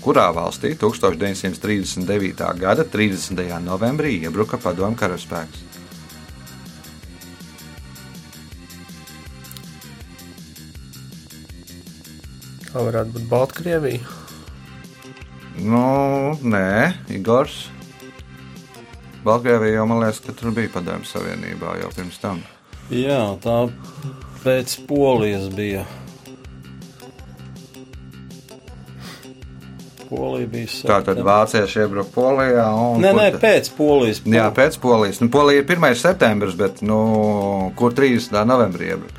Kurā 0.00 0.30
valstī 0.32 0.72
1939. 0.80 2.46
gada 2.56 2.86
30. 2.88 3.36
novembrī 3.60 4.14
iebruka 4.24 4.56
padomju 4.56 4.96
karaspēks? 4.96 5.66
Tā 12.70 12.86
varētu 12.86 13.18
būt 13.18 13.28
Baltkrievija. 13.28 14.16
Nu, 15.60 15.84
nē, 16.40 16.96
Igors. 17.12 17.66
Baltkrievija 19.26 19.82
jau 19.82 19.88
man 19.90 20.00
liekas, 20.00 20.24
ka 20.24 20.32
tur 20.32 20.56
bija 20.56 20.72
padomju 20.78 21.12
savienībā 21.12 21.76
jau 21.82 21.92
pirms 21.92 22.20
tam. 22.22 22.40
Jā, 22.88 23.20
tā 23.44 23.66
pēc 24.46 24.78
polijas 24.88 25.50
bija. 25.52 25.84
Polija 30.10 30.46
bija 30.50 30.66
Tā 30.90 30.96
tad 31.06 31.18
vācieši 31.22 31.84
iebruka 31.84 32.10
Polijā. 32.14 32.66
un 32.74 33.00
Nē, 33.02 33.12
nē, 33.14 33.26
pēc 33.38 33.70
polijas. 33.76 34.20
Jā, 34.26 34.48
pēc 34.54 34.78
polijas. 34.82 35.20
Nu, 35.20 35.28
Polija 35.30 35.62
ir 35.62 35.66
1. 35.66 35.94
septembris, 35.94 36.54
bet 36.58 36.82
nu, 36.82 37.72
kur 37.78 37.92
30. 37.94 38.42
novembrī 38.44 38.90
iebruka? 38.90 39.14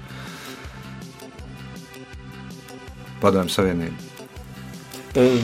Padomju 3.22 3.50
Savienība. 3.50 3.96
Eh, 5.16 5.40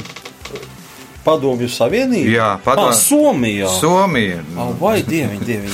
Padomju 1.24 1.70
Savienība? 1.70 2.30
Jā, 2.32 2.50
padomju- 2.66 2.90
Ah, 2.90 2.94
Somija. 2.94 3.68
Somija. 3.68 4.44
Ah, 4.58 4.72
vai 4.80 5.04
dieviņ, 5.04 5.40
dieviņ. 5.46 5.74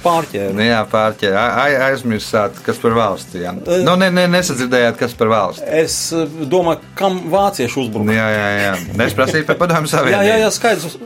Pārķēra. 0.00 0.54
Nu, 0.56 0.62
jā, 0.64 0.78
pārķēra. 0.88 1.40
Ai- 1.60 1.80
Aizmirsāt, 1.90 2.56
kas 2.64 2.78
par 2.80 2.94
valsti. 2.96 3.42
Jā. 3.42 3.50
Eh. 3.66 3.82
Nu, 3.84 3.96
ne, 4.00 4.08
ne, 4.10 4.24
nesadzirdējāt, 4.32 4.96
kas 4.96 5.12
par 5.18 5.28
valsti. 5.28 5.66
Es 5.80 5.96
eh, 6.16 6.24
domāju, 6.48 6.80
kam 6.96 7.18
vācieši 7.32 7.76
uzbruka. 7.82 8.14
Jā, 8.16 8.28
jā, 8.32 8.46
jā. 8.64 8.70
Es 9.06 9.16
prasīju 9.18 9.44
par 9.50 9.58
padomju 9.60 9.90
Jā, 9.90 9.96
Savienību. 9.98 10.28
jā, 10.30 10.36
jā, 10.44 10.50
skaidrs. 10.56 10.96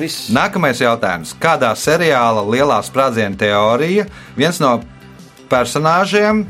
Viss. 0.00 0.26
Nākamais 0.36 0.82
jautājums. 0.84 1.32
Kādā 1.40 1.72
seriāla 1.80 2.44
lielā 2.44 2.80
sprādziena 2.84 3.38
teorija 3.40 4.04
viens 4.36 4.60
no 4.60 4.74
personāžiem 5.52 6.44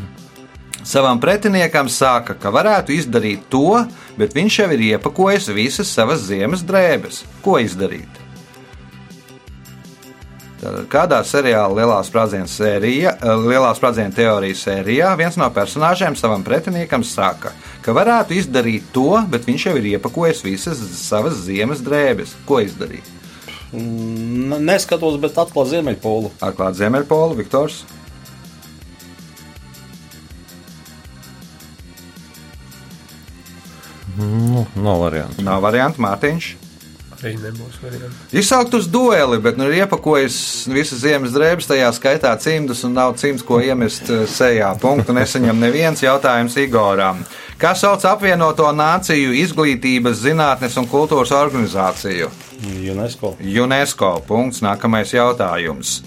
savam 0.82 1.20
pretiniekam 1.22 1.86
saka, 1.90 2.34
ka 2.34 2.50
varētu 2.50 2.94
izdarīt 2.96 3.46
to, 3.52 3.84
bet 4.18 4.34
viņš 4.34 4.58
jau 4.62 4.68
ir 4.74 4.82
iepakojis 4.92 5.46
visas 5.54 5.90
savas 5.94 6.24
ziemas 6.26 6.64
drēbes? 6.66 7.22
Ko 7.44 7.60
izdarīt? 7.62 8.18
Kādā 10.62 11.18
seriāla 11.26 11.74
lielā 11.74 11.96
sprādziena 12.06 12.46
sērija, 12.46 13.16
eh, 13.18 13.32
lielā 13.50 13.72
sprādziena 13.74 14.14
teorijas 14.14 14.62
sērijā 14.62 15.08
viens 15.18 15.36
no 15.36 15.48
personāžiem 15.50 16.14
savam 16.16 16.44
pretiniekam 16.46 17.02
saka, 17.02 17.50
ka 17.82 17.92
varētu 17.92 18.36
izdarīt 18.38 18.92
to, 18.94 19.08
bet 19.28 19.48
viņš 19.48 19.66
jau 19.66 19.74
ir 19.80 19.88
iepakojis 19.96 20.44
visas 20.46 20.78
savas 21.00 21.40
ziemas 21.48 21.82
drēbes? 21.82 22.36
Ko 22.46 22.60
izdarīt? 22.62 23.02
N- 23.72 24.60
Neskatos, 24.62 25.18
bet 25.18 25.34
atklāt 25.34 25.72
Ziemeļpolu. 25.72 26.30
Atklāt 26.44 26.76
Ziemeļpolu, 26.78 27.36
Viktors. 27.40 27.82
Nu, 34.16 34.66
nav 34.74 35.00
variantu. 35.00 35.42
Nav 35.42 35.62
variantu, 35.64 36.02
Mārtiņš. 36.04 36.50
Arī 37.22 37.36
nebūs 37.38 37.76
variants. 37.78 38.22
Izsaukt 38.34 38.74
uz 38.74 38.88
dueli, 38.90 39.38
bet 39.42 39.58
nu, 39.58 39.68
ir 39.70 39.84
iepakojis 39.84 40.36
visas 40.72 41.04
ziemas 41.04 41.30
drēbes, 41.34 41.68
tajā 41.70 41.90
skaitā 41.94 42.32
cimdus 42.42 42.82
un 42.88 42.96
nav 42.98 43.14
cimds, 43.20 43.44
ko 43.46 43.60
iemest 43.62 44.10
eh, 44.10 44.24
sejā. 44.26 44.72
Punktu 44.82 45.14
nesaņem 45.14 45.62
neviens 45.62 46.02
jautājums 46.02 46.58
Igoram. 46.58 47.22
Kā 47.62 47.76
sauc 47.78 48.02
apvienoto 48.10 48.66
nāciju 48.74 49.36
izglītības, 49.38 50.18
zinātnes 50.24 50.74
un 50.80 50.88
kultūras 50.90 51.30
organizāciju? 51.38 52.32
UNESCO. 52.90 53.36
UNESCO. 53.38 54.16
Punkts. 54.26 54.64
Nākamais 54.66 55.14
jautājums. 55.14 56.00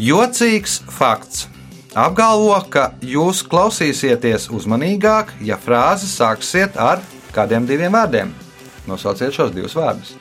Jocīgs 0.00 0.80
fakts. 0.88 1.50
Apgalvo, 1.92 2.56
ka 2.72 2.94
jūs 3.04 3.42
klausīsieties 3.44 4.48
uzmanīgāk, 4.56 5.34
ja 5.44 5.60
frāzi 5.60 6.08
sāksiet 6.08 6.80
ar 6.80 7.04
kādiem 7.36 7.68
diviem 7.68 7.92
vārdiem. 7.92 8.32
Nosauciet 8.86 9.34
šos 9.34 9.52
divus 9.54 9.76
vārdus. 9.78 10.16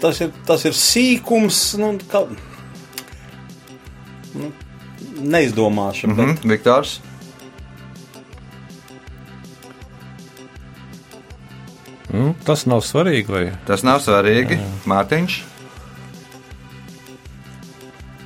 Tas 0.00 0.20
ir, 0.20 0.30
tas 0.46 0.62
ir 0.68 0.76
sīkums, 0.76 1.58
nu, 1.80 1.94
ka, 2.10 2.26
nu, 4.36 4.52
neizdomāšana. 5.24 6.12
Mm 6.12 6.18
-hmm. 6.20 6.32
Mhm, 6.36 6.50
Viktors. 6.50 7.00
Nu, 12.12 12.34
tas 12.44 12.66
nav 12.66 12.80
svarīgi. 12.80 13.32
Vai? 13.32 13.52
Tas 13.66 13.82
nav 13.82 14.00
svarīgi. 14.00 14.58
Mārtiņš. 14.86 15.42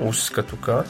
Uzskatu, 0.01 0.57
ka 0.57 0.85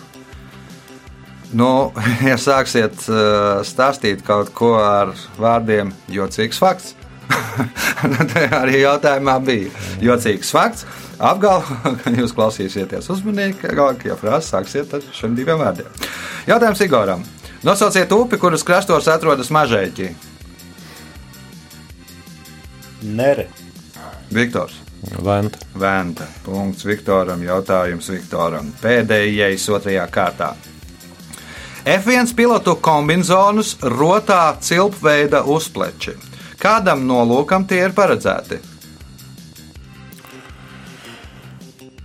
Nu, 1.52 1.90
ja 2.30 2.38
sāksiet 2.38 3.06
uh, 3.10 3.60
stāstīt 3.66 4.22
kaut 4.26 4.52
ko 4.54 4.74
ar 4.78 5.14
vārdiem 5.40 5.92
jocīgs 6.10 6.60
fakts, 6.62 6.94
tad 8.00 8.34
arī 8.60 8.82
jautājumā 8.84 9.36
bija 9.44 9.70
jocīgs 10.04 10.52
fakts. 10.54 10.86
Apgalvo, 11.20 11.76
ka 12.00 12.12
jūs 12.16 12.32
klausīsieties 12.32 13.10
uzmanīgāk, 13.12 14.06
ja 14.08 14.16
frāzi 14.16 14.54
sāksiet 14.54 14.94
ar 14.96 15.04
šiem 15.12 15.34
diviem 15.36 15.60
vārdiem. 15.60 15.90
Jautājums 16.48 16.80
Igoram. 16.86 17.24
Nosauciet 17.66 18.12
upi, 18.16 18.38
kuras 18.40 18.64
krastos 18.64 19.08
atrodas 19.12 19.50
mažēķi. 19.52 20.14
Nere. 23.16 23.50
Viktors. 24.32 24.78
Venta. 25.20 25.60
Venta. 25.76 26.24
Punkts 26.44 26.86
Viktoram. 26.88 27.42
Jautājums 27.44 28.08
Viktoram. 28.12 28.72
Pēdējais 28.80 29.68
otrajā 29.76 30.08
kārtā. 30.12 30.54
F1 31.90 32.36
pilotu 32.38 32.76
kombinzonus 32.78 33.72
rotā 33.82 34.52
cilpveida 34.62 35.40
uzpleči. 35.42 36.12
Kādam 36.60 37.02
nolūkam 37.08 37.64
tie 37.66 37.80
ir 37.88 37.94
paredzēti? 37.96 38.60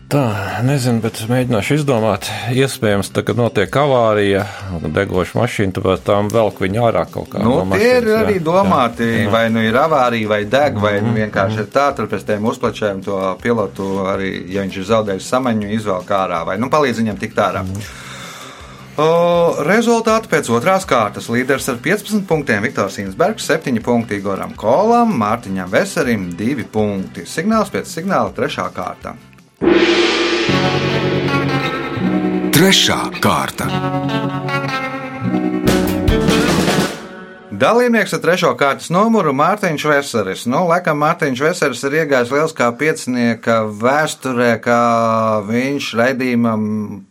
Tā, 0.10 0.24
nezinu, 0.66 1.04
bet 1.04 1.20
mēģināšu 1.30 1.78
izdomāt. 1.78 2.32
Iespējams, 2.56 3.12
tā, 3.14 3.22
kad 3.28 3.38
notiek 3.38 3.78
avārija, 3.78 4.48
degoša 4.96 5.38
mašīna, 5.42 5.76
tad 5.78 6.02
tām 6.08 6.32
velk 6.34 6.64
viņu 6.66 6.82
ārā 6.88 7.04
kaut 7.12 7.30
kā. 7.36 7.44
Nu, 7.46 7.60
no 7.62 7.78
tie 7.78 8.00
ir 8.00 8.08
mašīnas, 8.08 8.24
arī 8.24 8.40
jā. 8.40 8.44
domāti, 8.48 9.10
Jā, 9.12 9.22
jā. 9.26 9.34
vai 9.36 9.44
nu 9.54 9.66
ir 9.68 9.78
avārija, 9.82 10.32
vai 10.32 10.40
deg, 10.50 10.82
vai 10.82 10.96
nu 11.06 11.14
vienkārši 11.20 11.62
ir 11.62 11.70
tā, 11.74 11.92
tad 11.98 12.10
pēc 12.10 12.26
tiem 12.32 12.50
uzplečiem 12.50 13.06
to 13.06 13.22
pilotu 13.44 13.92
arī, 14.14 14.34
ja 14.56 14.66
viņš 14.66 14.82
ir 14.82 14.90
zaudējis 14.94 15.30
samaņu, 15.36 15.70
izvelk 15.78 16.18
ārā, 16.24 16.42
vai 16.50 16.58
nu 16.62 16.74
palīdz 16.74 17.04
viņam 17.04 17.22
tikt 17.22 17.46
ārā. 17.50 17.66
O, 18.96 19.06
rezultāti 19.68 20.30
pēc 20.32 20.48
otrās 20.56 20.86
kārtas. 20.88 21.28
Līderis 21.28 21.68
ar 21.68 21.82
15 21.84 22.24
punktiem 22.30 22.64
Viktors 22.64 22.96
Insbergs, 23.04 23.48
7 23.50 23.82
punkti 23.84 24.22
Igoram 24.22 24.56
Kolam, 24.56 25.12
Mārtiņam 25.20 25.72
Veserim, 25.74 26.30
2 26.40 26.68
punkti. 26.72 27.26
Signāls 27.28 27.74
pēc 27.74 27.92
signāla 27.92 28.32
3. 28.38 28.70
kārta. 28.76 29.18
Trešā 32.56 33.02
kārta. 33.20 33.68
Dalībnieks 37.56 38.12
ar 38.16 38.20
trešo 38.20 38.50
kārtas 38.60 38.90
numuru 38.92 39.32
Mārtiņš 39.36 39.84
Veseris. 39.88 40.42
Nu, 40.50 40.66
laikam 40.68 40.98
Mārtiņš 41.00 41.44
Veseris 41.46 41.84
ir 41.88 41.94
iegājis 42.02 42.34
lieliskā 42.34 42.68
piecinieka 42.76 43.62
vēsturē, 43.80 44.50
kā 44.64 44.80
viņš 45.48 45.88
raidījumam 45.96 46.66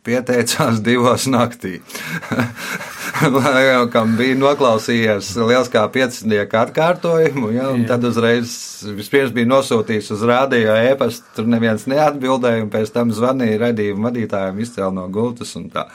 pieteicās 0.05 0.83
divos 0.85 1.25
naktī. 1.33 1.79
Laikam 3.39 4.19
bija 4.19 4.37
noklausījies 4.43 5.33
lieliskā 5.39 5.87
piecinieka 5.95 6.67
atkārtojumu, 6.67 7.55
ja, 7.55 7.71
un 7.73 7.87
tad 7.89 8.05
uzreiz 8.05 8.53
vispirms 8.99 9.33
bija 9.37 9.49
nosūtījis 9.55 10.13
uz 10.17 10.25
rādio 10.29 10.75
ēpastu, 10.91 11.31
tur 11.39 11.49
neviens 11.49 11.87
neatbildēja, 11.89 12.67
un 12.67 12.73
pēc 12.75 12.93
tam 12.93 13.15
zvanīja 13.15 13.63
raidījuma 13.69 14.11
vadītājiem, 14.11 14.65
izcēla 14.67 14.93
no 14.99 15.09
gultas 15.15 15.57
un 15.61 15.71
tā. 15.73 15.89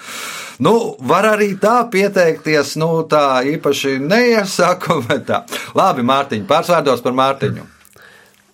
Nu, 0.60 0.74
var 1.08 1.24
arī 1.30 1.54
tā 1.62 1.78
pieteikties, 1.92 2.74
nu, 2.82 2.90
tā 3.08 3.40
īpaši 3.48 3.94
neiesaku, 4.04 4.98
tā. 5.30 5.44
Labi, 5.78 6.04
Mārtiņ, 6.04 6.44
pārsvārdos 6.50 7.04
par 7.06 7.16
Mārtiņu. 7.16 7.64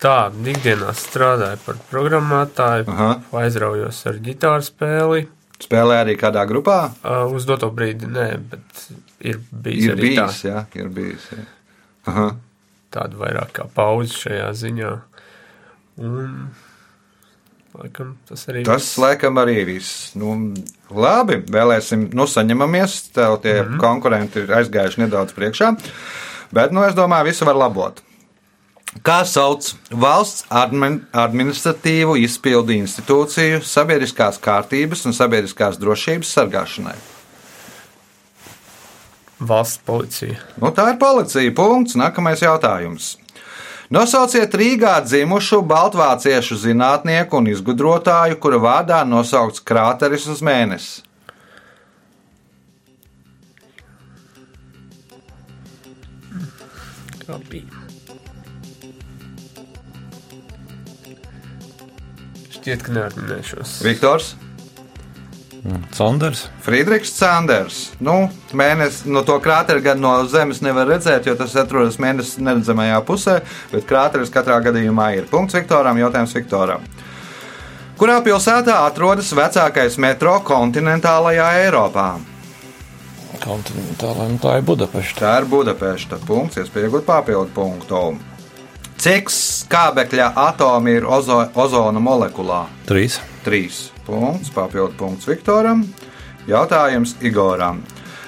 tā 0.05 0.17
ikdienā 0.53 0.91
strādāju 0.93 1.57
par 1.65 1.79
programmētāju, 1.89 2.85
Aha. 2.93 3.09
aizraujos 3.41 4.03
ar 4.11 4.19
ģitāru 4.21 4.67
spēli. 4.67 5.23
Spēlē 5.65 6.01
arī 6.03 6.13
kādā 6.19 6.43
grupā? 6.45 6.91
Uh, 6.99 7.25
uz 7.33 7.45
doto 7.47 7.71
brīdi 7.73 8.09
nē, 8.11 8.27
bet 8.51 8.85
ir 9.23 9.39
bijis 9.49 9.87
Ir 9.87 9.95
bijis, 10.01 10.19
tā, 10.43 10.49
jā, 10.51 10.63
ir 10.83 10.89
bijis. 10.93 11.25
Jā. 11.31 11.45
Aha. 12.11 12.25
tāda 12.93 13.17
vairāk 13.17 13.53
kā 13.55 13.65
pauze 13.73 14.13
šajā 14.19 14.49
ziņā. 14.61 14.91
Un, 16.05 16.35
laikam, 17.79 18.13
tas 18.27 18.43
arī 18.51 18.65
Tas, 18.67 18.91
laikam, 19.01 19.39
arī 19.41 19.61
viss. 19.71 20.11
Nu, 20.19 20.35
labi, 20.89 21.39
vēlēsim, 21.51 22.09
nu, 22.13 22.27
saņemamies. 22.29 22.97
Tev 23.15 23.39
tie 23.43 23.61
mm 23.61 23.67
-hmm. 23.67 23.79
konkurenti 23.79 24.39
ir 24.39 24.53
aizgājuši 24.59 25.05
nedaudz 25.05 25.33
priekšā. 25.33 25.75
Bet, 26.51 26.71
nu, 26.71 26.83
es 26.83 26.95
domāju, 26.95 27.31
visu 27.31 27.45
var 27.45 27.55
labot. 27.55 28.01
Kā 29.03 29.25
sauc 29.25 29.73
valsts 29.91 30.45
admin, 30.49 31.01
administratīvu 31.11 32.15
izpildu 32.17 32.71
institūciju 32.71 33.59
sabiedriskās 33.63 34.39
kārtības 34.39 35.05
un 35.05 35.13
sabiedriskās 35.13 35.77
drošības 35.77 36.31
sargāšanai? 36.31 36.95
valsts 39.39 39.81
policija. 39.85 40.39
Nu, 40.61 40.71
tā 40.75 40.89
ir 40.93 40.99
policija. 41.01 41.53
Punkts. 41.55 41.97
Nākamais 41.99 42.43
jautājums. 42.43 43.15
Nosauciet 43.93 44.55
Rīgā 44.57 44.95
dzimušu 45.05 45.59
baltvāciešu 45.69 46.57
zinātnieku 46.57 47.37
un 47.37 47.51
izgudrotāju, 47.51 48.39
kura 48.41 48.57
vārdā 48.61 49.03
nosaukts 49.05 49.61
krāteris 49.61 50.25
uz 50.31 50.41
mēnesi. 50.45 51.03
Kā 57.25 57.37
bija? 57.49 57.83
Šķiet, 62.57 62.81
ka 62.81 62.97
neatminēšos. 62.97 63.77
Viktors? 63.85 64.33
Sanders. 65.91 66.45
Friedrichs 66.61 67.13
Sanders. 67.17 67.79
Nu, 68.03 68.27
mēnes, 68.53 69.01
no 69.09 69.23
to 69.25 69.37
krāteru 69.41 69.81
gan 69.85 70.01
no 70.01 70.11
zemes 70.29 70.61
nevar 70.61 70.87
redzēt, 70.89 71.25
jo 71.25 71.33
tas 71.39 71.55
atrodas 71.57 71.97
mēnesis 72.01 72.37
neredzamajā 72.43 72.99
pusē, 73.07 73.39
bet 73.71 73.87
krāteris 73.89 74.33
katrā 74.33 74.59
gadījumā 74.65 75.11
ir. 75.17 75.29
Punkts 75.31 75.57
Viktoram, 75.57 75.97
jautājums 76.01 76.35
Viktoram. 76.37 76.85
Kurā 77.97 78.19
pilsētā 78.21 78.75
atrodas 78.85 79.31
vecākais 79.33 79.97
metro 80.03 80.35
kontinentālajā 80.45 81.49
Eiropā? 81.63 82.09
Kontinentālā, 83.41 84.29
nu 84.31 84.39
tā 84.43 84.59
ir 84.59 84.67
Budapešta. 84.67 85.23
Tā 85.23 85.33
ir 85.41 85.49
Budapešta. 85.49 86.21
Punkts, 86.27 86.59
iespējot 86.61 87.07
papildu 87.07 87.49
punktu. 87.55 88.05
Cik 89.01 89.31
skābekļa 89.33 90.31
atomi 90.45 90.99
ir 90.99 91.09
ozo, 91.09 91.41
ozona 91.55 92.03
molekulā? 92.03 92.65
Trīs. 92.87 93.19
Trīs 93.45 93.94
punkts, 94.05 94.53
papildu 94.53 94.93
punkts 94.99 95.27
Viktoram. 95.29 95.85
Jautājums 96.47 97.15
Igoram. 97.25 97.81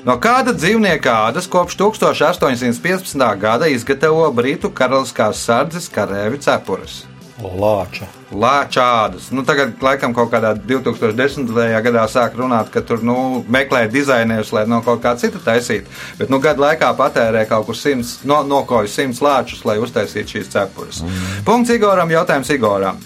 No 0.08 0.16
kāda 0.22 0.54
dzīvnieka 0.56 1.12
ādas 1.28 1.50
kopš 1.52 1.76
1815. 1.82 3.28
gada 3.42 3.68
izgatavo 3.68 4.30
Britu 4.32 4.72
karaliskās 4.74 5.42
sardzes 5.44 5.90
karēvi 5.94 6.40
cepures? 6.46 7.04
Lāča. 7.38 8.08
Lāča 8.34 8.84
ādas. 9.06 9.28
Nu, 9.30 9.44
tagad, 9.46 9.76
laikam, 9.84 10.13
kaut 10.18 10.32
kādā 10.32 10.56
2010. 10.58 11.52
gadā 11.86 12.06
sāk 12.10 12.34
runāt, 12.40 12.72
ka 12.74 12.82
tur 12.82 13.04
nu, 13.06 13.44
meklē 13.46 13.84
dizainerus, 13.94 14.50
lai 14.56 14.66
no 14.66 14.82
kaut 14.86 15.04
kā 15.04 15.13
cita 15.22 15.38
taisītu. 15.46 15.86
Bet 16.18 16.34
nu, 16.34 16.42
gadu 16.42 16.66
laikā 16.66 16.90
patērē 16.98 17.46
kaut 17.50 17.68
kur 17.70 17.78
100, 17.78 18.26
no, 18.26 18.42
nokoju 18.48 18.90
100 18.90 19.22
lāčus, 19.22 19.62
lai 19.70 19.78
uztaisītu 19.78 20.38
šīs 20.38 20.50
cepures. 20.56 21.04
Mm. 21.06 21.46
Punkts 21.46 21.76
Igoram, 21.78 22.10
jautājums 22.16 22.50
Igoram. 22.58 22.98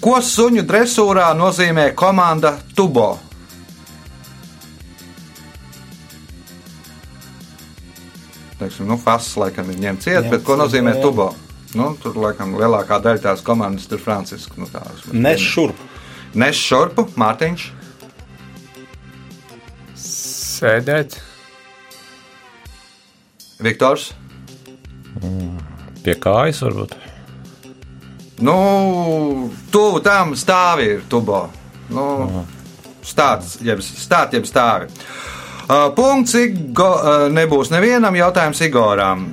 Ko 0.00 0.18
suņu 0.22 0.62
dresūrā 0.66 1.30
nozīmē 1.36 1.90
komanda 1.96 2.56
Tubo? 2.76 3.14
Teiksim, 8.56 8.86
nu, 8.88 8.96
Fass 9.00 9.36
laikam 9.36 9.68
ir 9.72 9.80
ņemts 9.82 10.06
ciet, 10.08 10.28
bet 10.32 10.44
ko 10.44 10.56
nozīmē 10.56 10.96
jā. 10.96 11.02
Tubo? 11.04 11.30
Nu, 11.76 11.90
tur 12.00 12.16
laikam 12.16 12.54
lielākā 12.56 13.00
daļa 13.04 13.22
tās 13.24 13.42
komandas 13.44 13.88
ir 13.92 14.00
Franciska. 14.00 14.56
Nu, 14.60 14.68
tās, 14.72 15.04
Nes 15.12 15.42
šurp. 15.42 15.80
Nes 16.36 16.56
šurpu, 16.56 17.04
Mārtiņš. 17.20 17.66
Sēdēt, 20.56 21.18
Viktors. 23.64 24.10
Pie 26.04 26.16
kājas 26.20 26.62
varbūt. 26.64 26.96
Nu, 28.44 28.56
tuvu 29.72 30.02
tam 30.04 30.34
stāvi 30.36 30.90
ir 30.96 31.06
tubo. 31.08 31.46
Nu, 31.88 32.44
stāts, 33.06 33.56
jeb, 33.64 33.80
stāt, 33.80 34.34
jeb 34.36 34.44
stāvi. 34.48 34.90
Uh, 35.66 35.88
punkts 35.96 36.36
Igo, 36.38 36.90
uh, 37.00 37.26
nebūs 37.32 37.72
nevienam 37.72 38.14
jautājums 38.18 38.60
Igoram. 38.62 39.26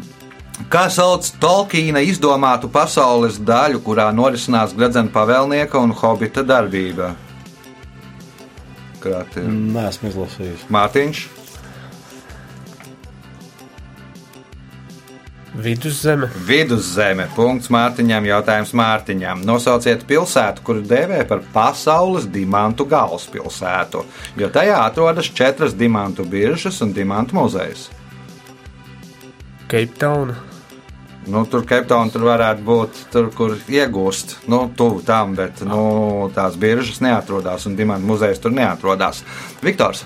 Kā 0.71 0.85
sauc 0.93 1.27
Tolkiena 1.41 2.01
izdomātu 2.05 2.69
pasaules 2.71 3.39
daļu, 3.43 3.81
kurā 3.85 4.07
norisinās 4.15 4.73
gradzena 4.77 5.11
pavēlnieka 5.13 5.81
un 5.81 5.93
hobita 5.97 6.45
darbība? 6.45 7.11
Ir 9.03 9.47
Nē, 9.49 9.89
esmu 9.89 10.13
izlasījis. 10.13 10.67
Mārtiņš, 10.71 11.23
viduszeme, 15.55 16.29
Viduszeme. 16.47 17.27
Punkts 17.35 17.69
Mārtiņam, 17.73 18.25
jautājums 18.25 18.73
Mārtiņam. 18.77 19.43
Nosauciet 19.45 20.05
pilsētu, 20.09 20.63
kuru 20.65 20.85
dēvē 20.87 21.23
par 21.29 21.43
pasaules 21.53 22.25
dimantu 22.29 22.87
galvaspilsētu, 22.89 24.05
jo 24.39 24.49
tajā 24.53 24.79
atrodas 24.85 25.29
četras 25.29 25.77
dimantu 25.77 26.25
biržas 26.25 26.81
un 26.81 26.93
dimantu 26.93 27.39
muzejs. 27.41 27.89
Cape 29.67 29.93
Town, 29.97 30.35
Nu, 31.23 31.45
tur 31.47 31.63
Capetown 31.63 32.09
tur 32.11 32.25
varētu 32.27 32.65
būt 32.67 32.97
tur, 33.13 33.29
kur 33.31 33.53
iegūst, 33.71 34.41
nu, 34.51 34.65
tuvu 34.75 34.99
tam, 35.07 35.37
bet 35.37 35.61
nu, 35.63 35.77
tās 36.35 36.57
biržas 36.59 36.99
neatrodas 37.03 37.63
un 37.69 37.77
dimantu 37.79 38.09
muzejs 38.09 38.41
tur 38.43 38.51
neatrodas. 38.51 39.21
Viktors, 39.63 40.03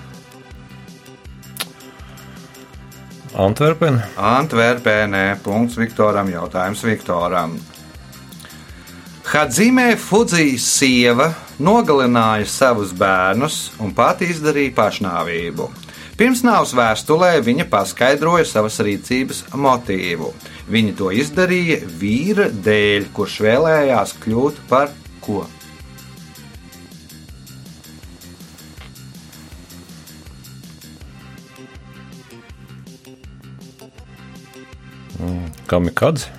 Antverpena. 3.38 4.02
Antverpenē, 4.18 5.36
punkts 5.44 5.76
Viktoram, 5.78 6.26
jautājums 6.32 6.80
Viktoram. 6.82 7.52
Hadzimē 9.28 9.92
Fudzijas 10.00 10.64
sieva 10.66 11.28
nogalināja 11.62 12.48
savus 12.50 12.90
bērnus 12.96 13.58
un 13.78 13.92
pati 13.94 14.26
izdarīja 14.32 14.72
pašnāvību. 14.74 15.68
Pirms 16.18 16.42
nāves 16.42 16.72
vēstulē 16.74 17.36
viņa 17.46 17.68
paskaidroja 17.70 18.48
savas 18.48 18.80
rīcības 18.82 19.44
motīvu. 19.54 20.32
Viņa 20.72 20.96
to 20.98 21.12
izdarīja 21.14 21.78
vīra 22.00 22.48
dēļ, 22.50 23.06
kurš 23.14 23.38
vēlējās 23.46 24.16
kļūt 24.24 24.64
par 24.72 24.90
ko? 25.22 25.44
Kamikadze. 35.70 36.34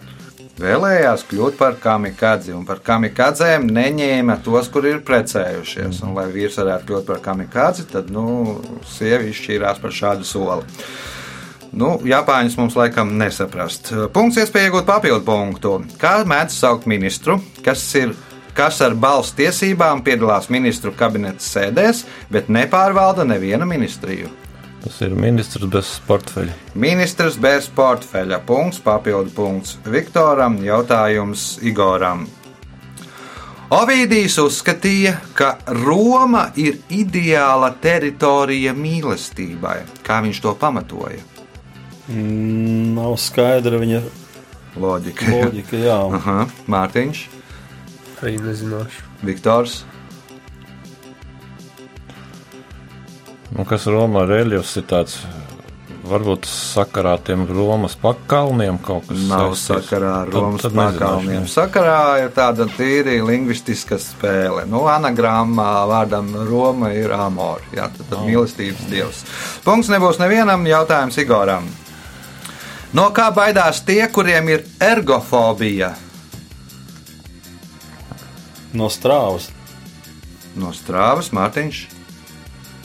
Vēlējās 0.60 1.22
kļūt 1.30 1.56
par 1.56 1.78
kamikadzi, 1.80 2.52
un 2.52 2.66
par 2.68 2.82
kamikadzēm 2.84 3.70
neņēma 3.72 4.42
tos, 4.44 4.68
kur 4.74 4.90
ir 4.90 4.98
precējušies. 5.08 6.02
Un, 6.04 6.12
lai 6.18 6.26
vīrs 6.34 6.58
varētu 6.60 6.90
kļūt 6.90 7.06
par 7.08 7.22
kamikadzi, 7.24 7.86
tad 7.94 8.12
nu, 8.12 8.58
sieviete 8.84 9.32
izšķīrās 9.32 9.80
par 9.80 9.96
šādu 9.96 10.28
soli. 10.28 10.68
Nu, 11.72 11.94
Japāņus 12.04 12.58
mums 12.60 12.76
laikam 12.76 13.14
nesaprast. 13.22 13.94
Punkts, 14.12 14.42
iespēja 14.42 14.68
iegūt 14.72 14.90
papildu 14.90 15.24
punktu. 15.24 15.78
Kā 16.02 16.18
mēdz 16.28 16.60
saukt 16.60 16.90
ministru, 16.92 17.38
kas 17.64 17.86
ir 17.96 18.12
kas 18.60 18.82
ar 18.84 18.98
balss 19.00 19.32
tiesībām 19.38 20.04
piedalās 20.04 20.50
ministru 20.52 20.92
kabineta 20.92 21.40
sēdēs, 21.40 22.04
bet 22.34 22.50
nepārvalda 22.52 23.24
nevienu 23.24 23.68
ministriju? 23.70 24.28
Tas 24.84 25.02
ir 25.04 25.12
ministrs 25.20 25.66
bez 25.68 25.88
portfeļa. 26.08 26.54
Ministrs 26.80 27.36
bez 27.42 27.68
portfeļa. 27.76 28.40
Punkts, 28.48 28.80
papildu 28.80 29.34
punkts 29.36 29.78
Viktoram, 29.86 30.56
jautājums 30.64 31.58
Igoram. 31.68 32.28
Ovidijs 33.70 34.40
uzskatīja, 34.42 35.18
ka 35.38 35.52
Roma 35.84 36.48
ir 36.58 36.80
ideāla 36.90 37.70
teritorija 37.82 38.72
mīlestībai. 38.74 39.76
Kā 40.08 40.24
viņš 40.26 40.40
to 40.42 40.56
pamatoja? 40.58 41.20
Mm, 42.10 42.96
Nav 42.96 43.14
skaidra 43.22 43.78
viņa 43.78 44.00
Loģika. 44.80 45.28
loģika. 45.30 45.78
Jā, 45.86 46.00
Aha, 46.18 46.48
Mārtiņš, 46.72 47.22
arī 48.24 48.40
nezināšu. 48.42 49.06
Viktors. 49.28 49.84
Nu, 53.56 53.66
kas 53.66 53.88
Romā 53.90 54.26
reļģis 54.30 54.72
ir 54.80 54.86
tāds, 54.90 55.16
varbūt 56.10 56.46
sakarā 56.50 57.16
ar 57.18 57.24
tiem 57.26 57.48
Romas 57.50 57.96
pakalniem 58.00 58.78
kaut 58.86 59.08
kas 59.10 59.24
Nav 59.30 59.52
saistīts. 59.56 59.90
sakarā 59.90 60.12
ar 60.22 60.30
Tad- 60.30 60.38
Romas 60.42 60.62
tad 60.62 60.72
nezināšu, 60.78 61.00
pakalniem. 61.00 61.44
jā. 61.44 61.52
Sakarā 61.56 62.24
ir 62.24 62.30
tāda 62.38 62.68
tīri 62.78 63.18
lingvistiska 63.26 63.98
spēle. 64.00 64.66
Nu, 64.70 64.84
anagrammā 64.88 65.70
vārdam 65.90 66.30
Roma 66.50 66.92
ir 66.94 67.12
amor. 67.12 67.62
Jā, 67.74 67.90
tad, 67.98 68.06
tad 68.10 68.20
mīlestības 68.30 68.90
dievs. 68.90 69.24
Punkts 69.66 69.90
nebūs 69.90 70.20
nevienam 70.22 70.66
jautājums 70.66 71.18
Igoram. 71.18 71.68
No 72.94 73.10
kā 73.12 73.32
baidās 73.34 73.84
tie, 73.86 74.08
kuriem 74.08 74.50
ir 74.50 74.64
ergofobija? 74.80 75.96
no 78.74 78.86
strāvas. 78.86 79.50
No 80.56 80.70
strāvas 80.72 81.32
Mārtiņš. 81.34 81.88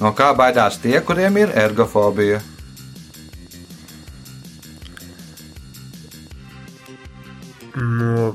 No 0.05 0.11
kā 0.13 0.35
baidās 0.37 0.77
tie, 0.83 0.99
kuriem 1.01 1.39
ir 1.41 1.53
ergofobija? 1.57 2.43
No 7.75 8.35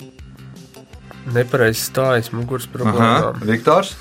nepareizs 1.35 1.83
stājas 1.91 2.31
muguras 2.33 2.65
Aha, 2.65 2.73
problēmām. 2.73 3.43
Viktors. 3.51 3.93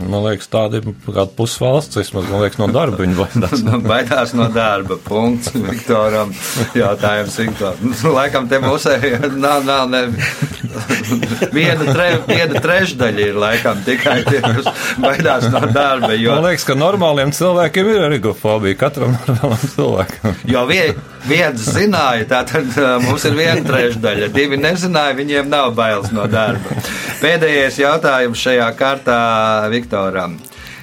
Man 0.00 0.22
liekas, 0.24 0.46
tāda 0.48 0.78
ir 0.80 0.86
kāda 1.04 1.28
pusvalsts, 1.36 2.12
man 2.16 2.28
liekas, 2.40 2.58
no 2.60 2.68
darba 2.72 3.02
viņa 3.02 3.16
baidās. 3.18 3.64
Baidās 3.90 4.32
no 4.38 4.46
darba. 4.54 4.96
Punkts 5.04 5.52
Viktoram. 5.54 6.32
Jautājums 6.78 7.36
Viktoram. 7.42 7.90
Nu, 7.90 8.14
Laikam 8.16 8.48
te 8.50 8.60
mūsē 8.62 8.96
nav, 9.36 9.64
nav 9.68 9.90
ne, 9.92 10.04
viena, 11.52 11.84
tre, 11.92 12.08
viena 12.28 12.60
trešdaļa 12.62 13.26
ir 13.28 13.38
laikam 13.40 13.80
tikai 13.86 14.16
tie, 14.28 14.40
kas 14.44 14.70
baidās 15.02 15.46
no 15.52 15.62
darba. 15.74 16.12
Jo, 16.16 16.36
Man 16.38 16.48
liekas, 16.48 16.66
ka 16.68 16.76
normāliem 16.78 17.32
cilvēkiem 17.36 17.90
ir 17.92 18.06
ergofobija. 18.08 18.78
Katram 18.80 19.14
normālam 19.26 19.64
cilvēkam. 19.74 20.38
jo 20.54 20.64
vie, 20.70 20.84
viens 21.28 21.66
zināja, 21.76 22.26
tātad 22.30 22.70
mums 23.04 23.26
ir 23.28 23.36
viena 23.38 23.64
trešdaļa. 23.66 24.30
Divi 24.34 24.60
nezināja, 24.60 25.16
viņiem 25.18 25.50
nav 25.52 25.74
bailes 25.78 26.12
no 26.16 26.26
darba. 26.30 26.78
Pēdējais 27.20 27.76
jautājums 27.82 28.40
šajā 28.40 28.70
kārtā 28.78 29.18
Viktoram. 29.80 30.38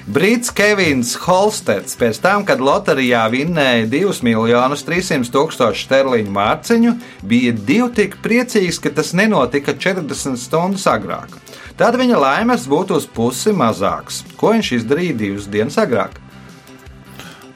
Brīts 0.08 0.52
Kevins 0.56 1.14
Holsteds 1.22 1.96
pēc 2.00 2.20
tam, 2.24 2.44
kad 2.48 2.62
loterijā 2.64 3.26
vinnēja 3.32 3.88
2 3.92 4.22
miljonus 4.26 4.84
300 4.88 5.32
tūkstošu 5.34 5.84
sterliņu 5.86 6.32
mārciņu, 6.32 6.94
bija 7.28 7.52
divi 7.56 7.90
tik 7.98 8.16
priecīgs, 8.24 8.80
ka 8.82 8.92
tas 8.96 9.12
nenotika 9.16 9.76
40 9.76 10.40
stundas 10.40 10.86
agrāk. 10.88 11.36
Tad 11.78 11.98
viņa 12.00 12.18
laimes 12.18 12.64
būtu 12.66 12.96
uz 12.98 13.04
pusi 13.06 13.52
mazāks. 13.54 14.24
Ko 14.40 14.54
viņš 14.56 14.72
izdarīja 14.80 15.18
divas 15.20 15.50
dienas 15.52 15.78
agrāk? 15.78 16.16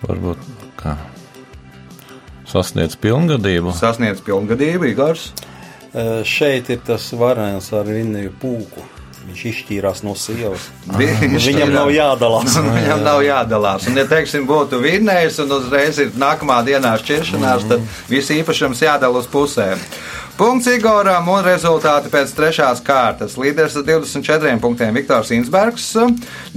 Varbūt 0.04 0.44
kā 0.78 0.98
sasniedz 2.52 2.96
pilngadību. 3.00 3.72
Sasniedz 3.76 4.22
pilngadību, 4.24 4.90
Igors. 4.92 5.30
Šeit 6.28 6.70
ir 6.72 6.80
tas 6.86 7.10
variants 7.16 7.72
ar 7.76 7.88
Vinniju 7.88 8.32
pūku. 8.40 8.84
Viņš 9.22 9.42
izšķīrās 9.52 10.00
no 10.04 10.12
sievas. 10.18 10.64
Viņš 10.98 11.44
Viņam 11.52 11.68
ir- 11.70 11.74
nav 11.76 11.90
jādalās. 11.94 12.56
Un 12.58 12.70
Viņam 12.78 13.04
nav 13.06 13.20
jādalās. 13.24 13.86
Un, 13.88 13.96
ja 14.00 14.04
teiksim, 14.10 14.46
būtu 14.48 14.80
vinnējis 14.82 15.38
un 15.44 15.54
uzreiz 15.58 16.00
ir 16.02 16.10
nākamā 16.18 16.58
dienā 16.66 16.96
šķiršanās, 17.00 17.68
tad 17.70 17.86
viss 18.10 18.32
īpašums 18.34 18.82
jādala 18.82 19.22
uz 19.22 19.28
pusēm. 19.30 19.78
Punkts 20.36 20.66
Igoram 20.72 21.26
un 21.28 21.42
rezultāti 21.44 22.08
pēc 22.10 22.30
trešās 22.34 22.80
kārtas. 22.82 23.36
Līderis 23.38 23.76
ar 23.78 23.84
24 23.86 24.56
punktiem 24.64 24.96
Viktors 24.96 25.30
Insbergs, 25.36 25.90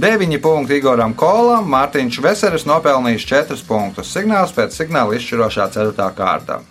9 0.00 0.38
punkti 0.42 0.78
Igoram 0.80 1.12
Kolam, 1.14 1.68
Mārtiņš 1.70 2.18
Veseris 2.24 2.64
nopelnījis 2.66 3.28
4 3.28 3.62
punktus. 3.68 4.10
Signāls 4.16 4.56
pēc 4.56 4.74
signāla 4.80 5.14
izšķirošā 5.20 5.68
4. 5.76 6.08
kārta. 6.16 6.62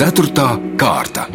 Ceturtā 0.00 0.54
kārta. 0.80 1.26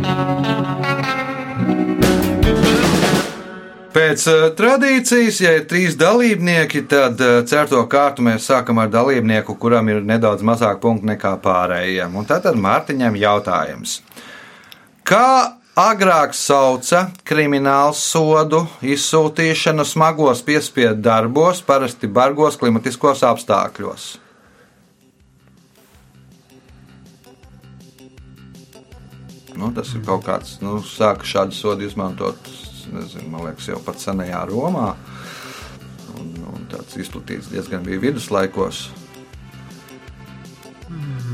Pēc 3.95 4.23
uh, 4.27 4.41
tradīcijas, 4.51 5.37
ja 5.39 5.53
ir 5.55 5.67
trīs 5.71 5.93
dalībnieki, 5.95 6.81
tad 6.91 7.21
uh, 7.23 7.37
certo 7.47 7.79
kārtu 7.87 8.25
mēs 8.27 8.49
sākam 8.49 8.81
ar 8.83 8.89
dalībnieku, 8.91 9.55
kuram 9.55 9.87
ir 9.87 10.01
nedaudz 10.03 10.43
mazāk 10.43 10.81
punktu 10.83 11.07
nekā 11.13 11.37
pārējiem. 11.39 12.17
Un 12.19 12.27
tātad 12.27 12.59
Mārtiņam 12.59 13.15
jautājums. 13.15 14.01
Kā 15.07 15.55
agrāk 15.79 16.35
sauca 16.35 17.05
kriminālu 17.23 17.95
sodu 17.95 18.65
izsūtīšanu 18.83 19.87
smagos 19.87 20.43
piespiedu 20.43 20.99
darbos, 21.07 21.63
parasti 21.63 22.11
bargos 22.11 22.59
klimatiskos 22.59 23.23
apstākļos? 23.23 24.11
Nu, 29.55 29.71
tas 29.71 29.95
ir 29.95 30.03
kaut 30.03 30.27
kāds, 30.27 30.57
nu, 30.59 30.81
sāka 30.83 31.23
šādu 31.23 31.55
sodu 31.55 31.87
izmantot, 31.87 32.49
nezinu, 32.93 33.29
man 33.31 33.47
liekas, 33.47 33.67
jau 33.71 33.79
pat 33.85 34.01
senajā 34.01 34.43
Romā. 34.49 34.93
Un, 36.15 36.29
un 36.53 36.67
tāds 36.71 36.95
izplatīts 37.01 37.49
diezgan 37.51 37.83
bija 37.83 37.99
viduslaikos. 37.99 38.85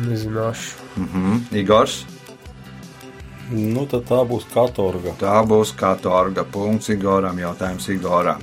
Nezināšu. 0.07 0.73
Mhm. 0.97 1.37
Igors, 1.61 2.03
Nu, 3.51 3.83
tad 3.85 4.05
tā 4.07 4.21
būs 4.23 4.45
katorga. 4.47 5.11
tā 5.19 5.41
būs 5.43 5.73
katorga. 5.75 6.45
Punkts 6.47 6.87
Igoram, 6.89 7.35
jautājums 7.35 7.89
Igoram. 7.91 8.39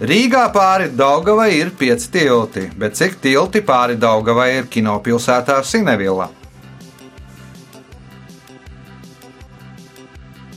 Rīgā 0.00 0.48
pāri 0.52 0.88
Daugavai 0.96 1.52
ir 1.54 1.70
pieci 1.70 2.10
tilti, 2.10 2.70
bet 2.76 2.96
cik 2.96 3.20
tilti 3.20 3.60
pāri 3.60 3.94
Daugavai 4.00 4.48
ir 4.56 4.64
kinopilsētā 4.66 5.62
Sinevila? 5.62 6.28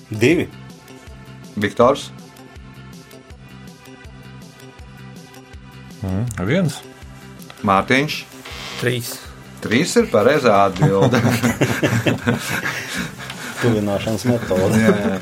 Divi. 0.10 0.48
Viktors, 1.60 2.10
Viens. 6.44 6.80
Mārtiņš, 7.64 8.16
Trīs. 8.82 9.14
trīs 9.64 9.94
ir 9.96 10.10
pareizā 10.12 10.66
atbilde. 10.66 11.22
Tuvināšanas 13.64 14.26
metode. 14.28 14.82
Jā, 14.82 14.96
jā. 15.14 15.20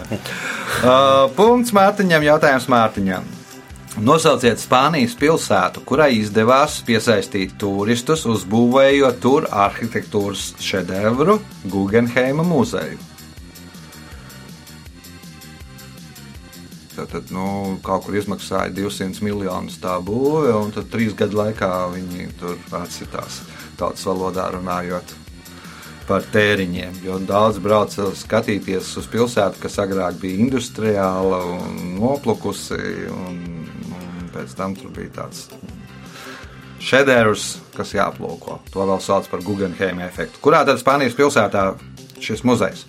Uh, 0.82 1.28
punkts 1.38 1.76
Mārtiņam, 1.78 2.26
jautājums 2.26 2.66
Mārtiņam. 2.72 3.30
Nosauciet 4.02 4.58
Spānijas 4.64 5.14
pilsētu, 5.20 5.84
kurai 5.86 6.14
izdevās 6.18 6.80
piesaistīt 6.88 7.58
turistus, 7.62 8.24
uzbūvējot 8.26 9.22
tur 9.22 9.46
arhitektūras 9.52 10.54
šedevru 10.64 11.42
Guggenheima 11.70 12.46
muzeju. 12.48 13.11
Tad, 16.92 17.32
nu, 17.32 17.78
kaut 17.86 18.04
kur 18.06 18.18
izmaksāja 18.20 18.74
200 18.76 19.24
miljonus 19.24 19.80
tā 19.80 19.96
būve, 20.04 20.52
un 20.60 20.74
tad 20.76 20.90
trīs 20.92 21.16
gadu 21.18 21.40
laikā 21.40 21.72
viņi 21.94 22.28
tur 22.42 22.58
atsitās 22.82 23.42
tautas 23.80 24.04
valodā 24.06 24.50
runājot 24.52 25.16
par 26.10 26.26
tēriņiem. 26.34 27.02
Jo 27.06 27.20
daudz 27.24 27.62
brauca 27.64 28.10
skatīties 28.18 28.90
uz 29.00 29.08
pilsētu, 29.12 29.62
kas 29.64 29.80
agrāk 29.80 30.20
bija 30.22 30.44
industriāla 30.44 31.44
un 31.56 31.96
noplukusi. 32.02 32.82
Un, 33.16 33.40
un 33.92 34.32
pēc 34.34 34.58
tam 34.58 34.76
tur 34.76 34.92
bija 34.96 35.22
tāds 35.22 35.46
šedevrs, 36.82 37.46
kas 37.76 37.94
jāaplūko. 37.96 38.60
To 38.74 38.86
vēl 38.90 39.02
sauc 39.04 39.30
par 39.32 39.44
Guggenheim 39.46 40.02
efektu. 40.04 40.42
Kurā 40.44 40.64
tad 40.68 40.82
Spānijas 40.82 41.16
pilsētā 41.18 41.70
šis 42.24 42.44
muzejs? 42.48 42.86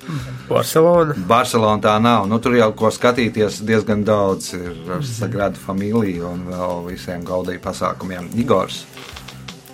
Barcelona. 0.48 1.16
Barcelona 1.28 1.82
tā 1.82 1.96
nav. 2.02 2.28
Nu, 2.30 2.38
tur 2.42 2.56
jau 2.58 2.70
ko 2.76 2.92
skatīties 2.92 3.62
diezgan 3.66 4.04
daudz. 4.06 4.52
Ir 4.58 4.96
ar 4.98 5.04
Sagrada 5.06 5.60
familiju 5.60 6.28
un 6.30 6.46
vēl 6.50 6.86
visiem 6.92 7.24
gaudīju 7.26 7.62
pasākumiem. 7.64 8.30
Igors, 8.42 8.84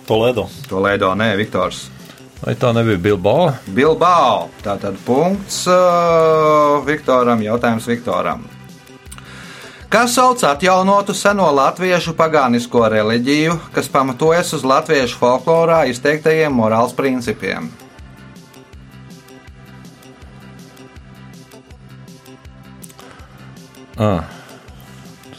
Toledo. 0.09 0.47
Toledo, 0.65 1.13
nē, 1.13 1.35
Viktors. 1.37 1.83
Vai 2.41 2.55
tā 2.57 2.71
nebija 2.73 2.97
Bilbao? 2.97 3.51
Bilbao. 3.75 4.47
Tātad 4.63 4.95
punkts 5.05 5.65
uh, 5.69 6.79
Viktoram, 6.87 7.43
jautājums 7.45 7.85
Viktoram. 7.85 8.47
Kas 9.89 10.15
sauc 10.15 10.41
atjaunotu 10.45 11.13
seno 11.17 11.51
latviešu 11.53 12.15
pagānisko 12.17 12.87
reliģiju, 12.93 13.55
kas 13.73 13.89
pamatojas 13.89 14.53
uz 14.57 14.65
latviešu 14.65 15.17
folklorā 15.17 15.83
izteiktajiem 15.89 16.53
morāls 16.53 16.93
principiem? 16.97 17.69
Ah. 23.99 24.23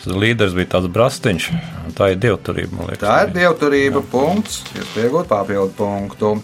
Tas 0.00 0.04
līderis 0.16 0.52
bija 0.56 0.74
tāds 0.76 0.90
brastiņš. 0.92 1.46
un 1.86 1.94
Tā 1.96 2.10
ir 2.12 2.20
dievturība, 2.20 2.84
liekas. 2.90 3.04
Tā 3.04 3.16
ir 3.24 3.32
dievturība, 3.34 4.02
punkts. 4.12 4.60
Jūs 4.76 4.92
pieaugat 4.94 5.28
papildu 5.28 5.72
punktu. 5.76 6.34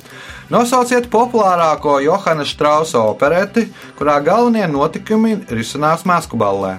Nosauciet 0.52 1.10
populārāko 1.12 1.98
Johana 2.04 2.44
Strausa 2.48 3.02
opereti, 3.04 3.66
kurā 3.98 4.18
galvenie 4.24 4.64
notikumi 4.68 5.36
risinās 5.50 6.06
Masku 6.08 6.40
ballē. 6.40 6.76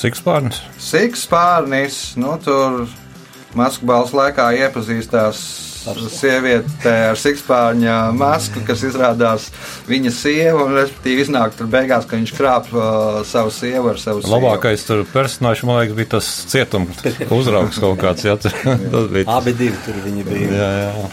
Sikspārnis. 0.00 0.62
Sikspārnis, 0.80 2.02
nu 2.16 2.38
tur 2.40 2.86
Maskavas 3.58 4.14
laikā 4.16 4.46
iepazīstās 4.62 5.40
sieviete 6.12 6.92
ar 7.10 7.18
sikspārņa 7.18 7.96
masku, 8.16 8.62
kas 8.66 8.82
izrādās 8.86 9.48
viņa 9.88 10.12
sieva, 10.14 10.64
un 10.66 10.76
respektīvi 10.78 11.24
iznāk 11.26 11.56
tur 11.58 11.70
beigās, 11.72 12.08
ka 12.08 12.18
viņš 12.18 12.34
krāp 12.36 12.72
uh, 12.74 13.20
savu 13.28 13.52
sievu 13.54 13.92
ar 13.92 14.00
savu 14.02 14.24
sievu. 14.24 14.34
Labākais 14.36 14.84
tur 14.88 15.04
personāžs, 15.12 15.64
man 15.68 15.80
liekas, 15.80 15.96
bija 15.98 16.12
tas 16.16 16.32
cietums 16.50 17.00
uzraugs 17.30 17.80
kaut 17.82 18.00
kāds. 18.02 18.26
Jā, 18.28 18.36
tas 18.42 19.08
bija. 19.12 19.26
Abi 19.38 19.56
divi 19.56 19.78
tur 19.86 20.02
viņi 20.04 20.26
bija. 20.28 20.50
Jā, 20.50 20.70
jā. 20.80 21.08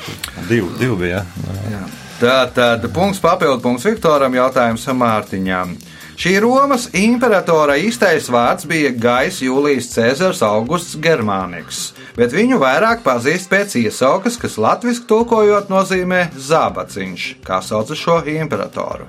Divi, 0.50 0.74
divi 0.82 1.00
bija. 1.06 1.24
Jā. 1.24 1.62
Jā. 1.78 1.86
Tā 2.18 2.38
tad 2.50 2.86
punkts 2.96 3.22
papildu 3.22 3.62
punkts 3.62 3.86
Viktoram, 3.86 4.34
jautājums 4.34 4.88
Mārtiņām. 4.90 5.76
Šī 6.18 6.32
Romas 6.42 6.88
imperatora 6.98 7.76
īstais 7.78 8.26
vārds 8.34 8.66
bija 8.66 8.90
Gais 8.90 9.36
Jūlijas 9.46 9.92
Cēzars 9.92 10.40
Augusts 10.42 10.96
Germāniks, 10.98 11.92
bet 12.18 12.34
viņu 12.34 12.58
vairāk 12.58 13.04
pazīst 13.06 13.52
pēc 13.52 13.76
iesaukas, 13.84 14.40
kas 14.42 14.58
latviešu 14.58 15.06
tulkojot 15.12 15.70
nozīmē 15.70 16.24
zābaciņš, 16.34 17.28
kā 17.46 17.62
sauca 17.62 17.94
šo 17.94 18.18
imperatoru. 18.34 19.06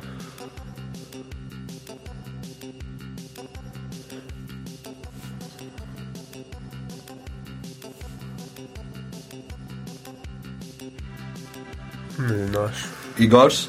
Nē, 12.21 12.39
nāšu. 12.53 12.95
Igors. 13.25 13.65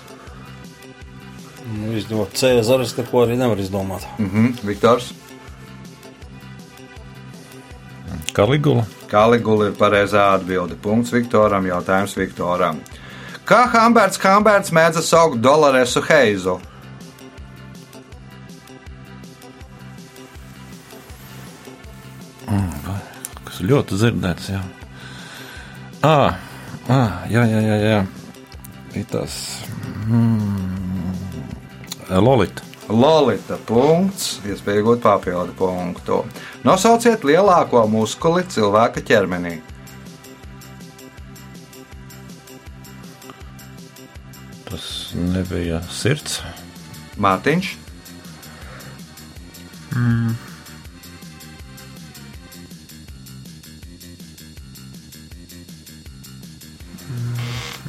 Nu, 1.70 1.92
Izdomāt 1.98 2.38
Cēzaris, 2.40 2.96
ko 3.12 3.26
arī 3.26 3.38
nevar 3.38 3.60
izdomāt. 3.62 4.08
mhm, 4.18 4.54
Viktors. 4.66 5.12
Kaligula. 8.34 8.86
Kaligula 9.10 9.68
ir 9.70 9.78
pareizā 9.78 10.30
atbilde. 10.36 10.78
Punkts 10.80 11.12
Viktoram, 11.12 11.66
jautājums 11.66 12.16
Viktoram. 12.18 12.80
Kā 13.46 13.66
Hamberts 13.74 14.22
Hamberts 14.22 14.72
mēdza 14.72 15.02
saukt 15.02 15.42
Dolaresu 15.42 16.02
Heizu? 16.06 16.60
kas 23.60 23.60
ļoti 23.68 23.98
dzirdēts. 24.00 24.50
Jā, 24.54 24.62
à, 26.02 26.16
à, 26.88 27.00
jā, 27.30 27.44
jā, 27.44 27.62
jā. 27.66 27.78
jā. 27.84 28.00
Ir 28.98 29.06
tas 29.12 29.34
mm, 30.08 30.89
Lolita. 32.10 32.66
Lolita 32.90 33.60
punkts, 33.70 34.40
iespēja 34.50 34.82
iegūt 34.82 35.04
papildu 35.04 35.54
punktu. 35.58 36.24
Nosauciet 36.66 37.26
lielāko 37.28 37.84
muskuli 37.92 38.42
cilvēka 38.50 39.04
ķermenī. 39.06 39.60
Tas 44.70 44.88
nebija 45.14 45.84
sirds. 45.94 46.42
Mārtiņš, 47.20 47.76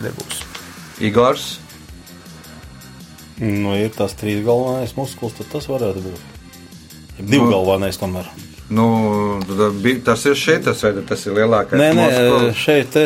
Nebūs. 0.01 0.39
Igors, 1.05 1.59
Nu, 3.41 3.73
ir 3.77 3.89
tas 3.97 4.13
trīs 4.21 4.43
galvenais 4.45 4.93
muskulis, 4.99 5.35
tad 5.39 5.49
tas 5.55 5.67
varētu 5.71 6.03
būt. 6.05 6.21
Ja 7.19 7.25
divu 7.25 7.47
Nu. 7.47 7.51
galvenais 7.55 7.97
tomēr. 8.01 8.27
nu, 8.71 9.41
tas 10.05 10.25
ir 10.27 10.35
šis, 10.37 10.61
tas, 10.65 10.83
vai 10.85 10.93
tas 11.09 11.27
ir 11.27 11.33
lielākais 11.39 11.81
Nē, 11.81 11.89
nē, 11.97 12.05
muskulis. 12.07 12.57
šeit 12.57 12.99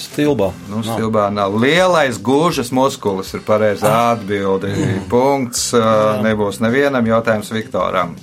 stilbā. 0.00 0.52
Nu, 0.70 0.76
Nav. 0.80 0.94
stilbā 0.96 1.26
nav. 1.34 1.54
Lielais 1.60 2.16
gūžas 2.22 2.70
muskulis 2.72 3.34
ir 3.34 3.40
pareizā 3.44 3.90
atbilde. 4.14 4.70
Punkts 5.10 5.72
ā, 5.74 6.22
nebūs 6.22 6.60
nevienam 6.62 7.04
jautājums 7.06 7.50
Viktoram. 7.52 8.14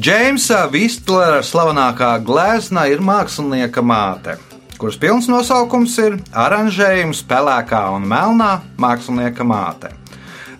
Džeimsa 0.00 0.66
Vistlera 0.72 1.40
slavenākā 1.44 2.18
glezna 2.24 2.86
ir 2.88 3.00
mākslinieka 3.04 3.82
māte, 3.84 4.36
kuras 4.78 4.96
pilns 4.96 5.26
nosaukums 5.28 5.96
ir 6.00 6.18
Aranžējums 6.32 7.22
pelēkā 7.28 7.82
un 7.94 8.06
melnā 8.08 8.60
mākslinieka 8.80 9.44
māte. 9.44 9.90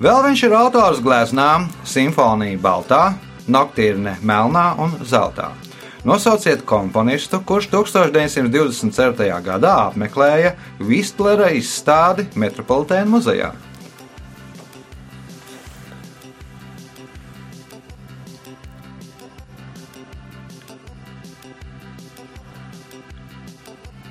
Vēl 0.00 0.22
viņš 0.24 0.42
ir 0.46 0.54
autors 0.56 1.00
gleznām 1.04 1.66
Simfonija 1.84 2.56
Baltā, 2.56 3.02
Noktīrne 3.52 4.14
Melnā 4.24 4.70
un 4.80 4.94
Zeltā. 5.04 5.50
Nosauciet 6.08 6.62
komponistu, 6.64 7.42
kurš 7.44 7.68
1924. 7.74 9.26
gadā 9.44 9.74
apmeklēja 9.90 10.54
Vistlera 10.80 11.50
izstādi 11.52 12.24
Metropolitēna 12.32 13.12
muzejā. 13.12 13.52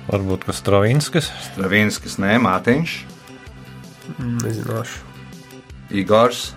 Varbūt 0.06 0.46
kas 0.46 0.62
Stravinskis. 0.62 1.34
Stravinskis, 1.50 2.20
Nē, 2.22 2.38
Mātiņš, 2.46 2.98
Nezināšu. 4.46 5.09
Igors. 5.90 6.50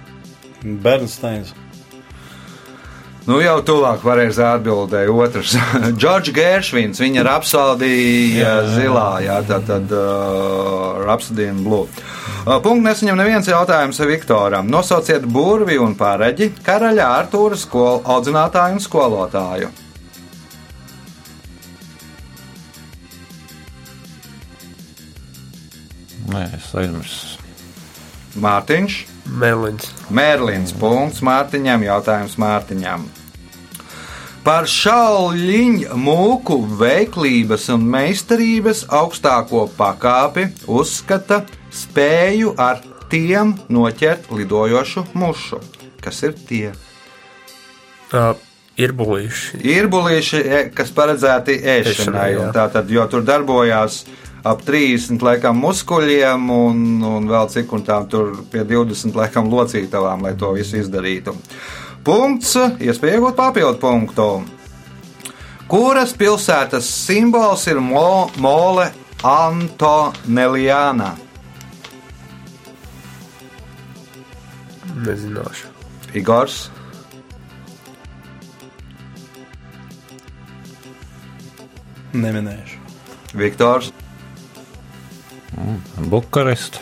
Bernsteins. 0.63 1.53
Nu, 3.23 3.37
jau 3.39 3.61
tuvāk 3.63 4.01
pareizā 4.03 4.49
atbildēja 4.57 5.11
otrs. 5.15 5.53
Džordžs 5.99 6.33
Gēršvins, 6.35 6.99
viņa 6.99 7.23
rapsodija 7.23 8.49
zilā, 8.73 9.11
jā, 9.23 9.37
tā 9.47 9.61
tad 9.63 9.93
uh, 9.95 10.99
rapsodija 11.07 11.53
blue. 11.55 11.87
Uh, 12.43 12.57
punktu 12.59 12.83
nesaņem 12.83 13.21
neviens 13.21 13.47
jautājums 13.47 14.01
Viktoram. 14.03 14.67
Nosauciet 14.67 15.23
burvi 15.23 15.79
un 15.79 15.95
pāreģi 15.95 16.49
karaļa 16.67 17.07
Artūra 17.21 17.59
skolu 17.59 18.03
audzinātāju 18.11 18.75
un 18.75 18.83
skolotāju. 18.83 19.71
Nē, 26.33 26.43
es 26.59 26.69
aizmirsu. 26.75 27.39
Mārtiņš, 28.43 28.99
Melins. 29.25 29.89
Mērlins, 30.13 30.73
punkts 30.75 31.23
Mārtiņam, 31.23 31.85
jautājums 31.87 32.35
Mārtiņam. 32.41 33.05
Par 34.43 34.65
šauliņu 34.67 35.95
mūku 35.95 36.57
veiklības 36.79 37.69
un 37.71 37.85
meistarības 37.87 38.83
augstāko 38.91 39.69
pakāpi 39.77 40.49
uzskata 40.67 41.45
spēju 41.71 42.51
ar 42.59 42.81
tiem 43.11 43.53
noķert 43.71 44.27
lidojošu 44.35 45.05
mušu. 45.15 45.61
Kas 46.03 46.19
ir 46.27 46.35
tie? 46.49 46.73
Uh, 48.11 48.33
ir 48.75 48.91
bulīši. 48.97 49.61
Ir 49.63 49.87
bulīši, 49.87 50.43
e- 50.43 50.65
kas 50.75 50.91
paredzēti 50.91 51.61
ēšanai. 51.61 51.93
Ēšanai, 51.95 52.27
jā. 52.33 52.43
un 52.43 52.53
Tātad, 52.57 52.91
jo 52.91 53.07
tur 53.07 53.23
darbojās 53.23 54.03
ap 54.43 54.63
30 54.67 55.23
laikam 55.23 55.59
muskuļiem 55.63 56.49
un, 56.51 56.81
un 57.07 57.29
vēl 57.29 57.47
cik 57.53 57.71
un 57.75 57.85
tā 57.87 58.01
tur 58.11 58.35
pie 58.51 58.65
20 58.67 59.15
laikam 59.15 59.47
locītavām, 59.51 60.25
lai 60.25 60.35
to 60.39 60.51
visu 60.57 60.81
izdarītu. 60.81 61.35
Punkts, 62.03 62.57
iespēja 62.83 63.21
iegūt 63.21 63.39
papildu 63.39 63.79
punktu. 63.79 64.27
Kuras 65.71 66.11
pilsētas 66.19 66.85
simbols 66.85 67.63
ir 67.71 67.79
mo, 67.79 68.29
mole 68.43 68.89
Antonelijāna? 69.23 71.13
Nezināšu. 75.03 75.71
Igors, 76.13 76.67
Neminēšu. 82.13 82.77
Viktors, 83.33 83.87
Bukarest. 86.09 86.79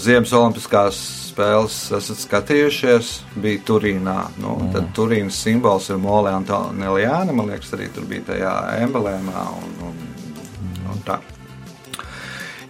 Ziemas 0.00 0.32
Olimpiskās 0.32 0.98
spēles 1.36 1.76
esat 1.92 2.20
skatījušies, 2.22 3.10
bija 3.42 3.60
Turīnā. 3.68 4.16
Nu, 4.40 4.54
mm. 4.56 4.70
Tad 4.72 4.88
Turīnas 4.96 5.36
simbols 5.44 5.90
ir 5.92 6.00
Molē 6.00 6.32
Antonijāna. 6.38 7.34
Man 7.36 7.50
liekas, 7.50 7.74
arī 7.76 7.90
tur 7.92 8.08
bija 8.08 8.30
tajā 8.32 8.54
emblēmā. 8.86 9.44
Un, 9.60 9.76
un, 9.90 10.80
un 10.94 11.04
tā. 11.04 11.20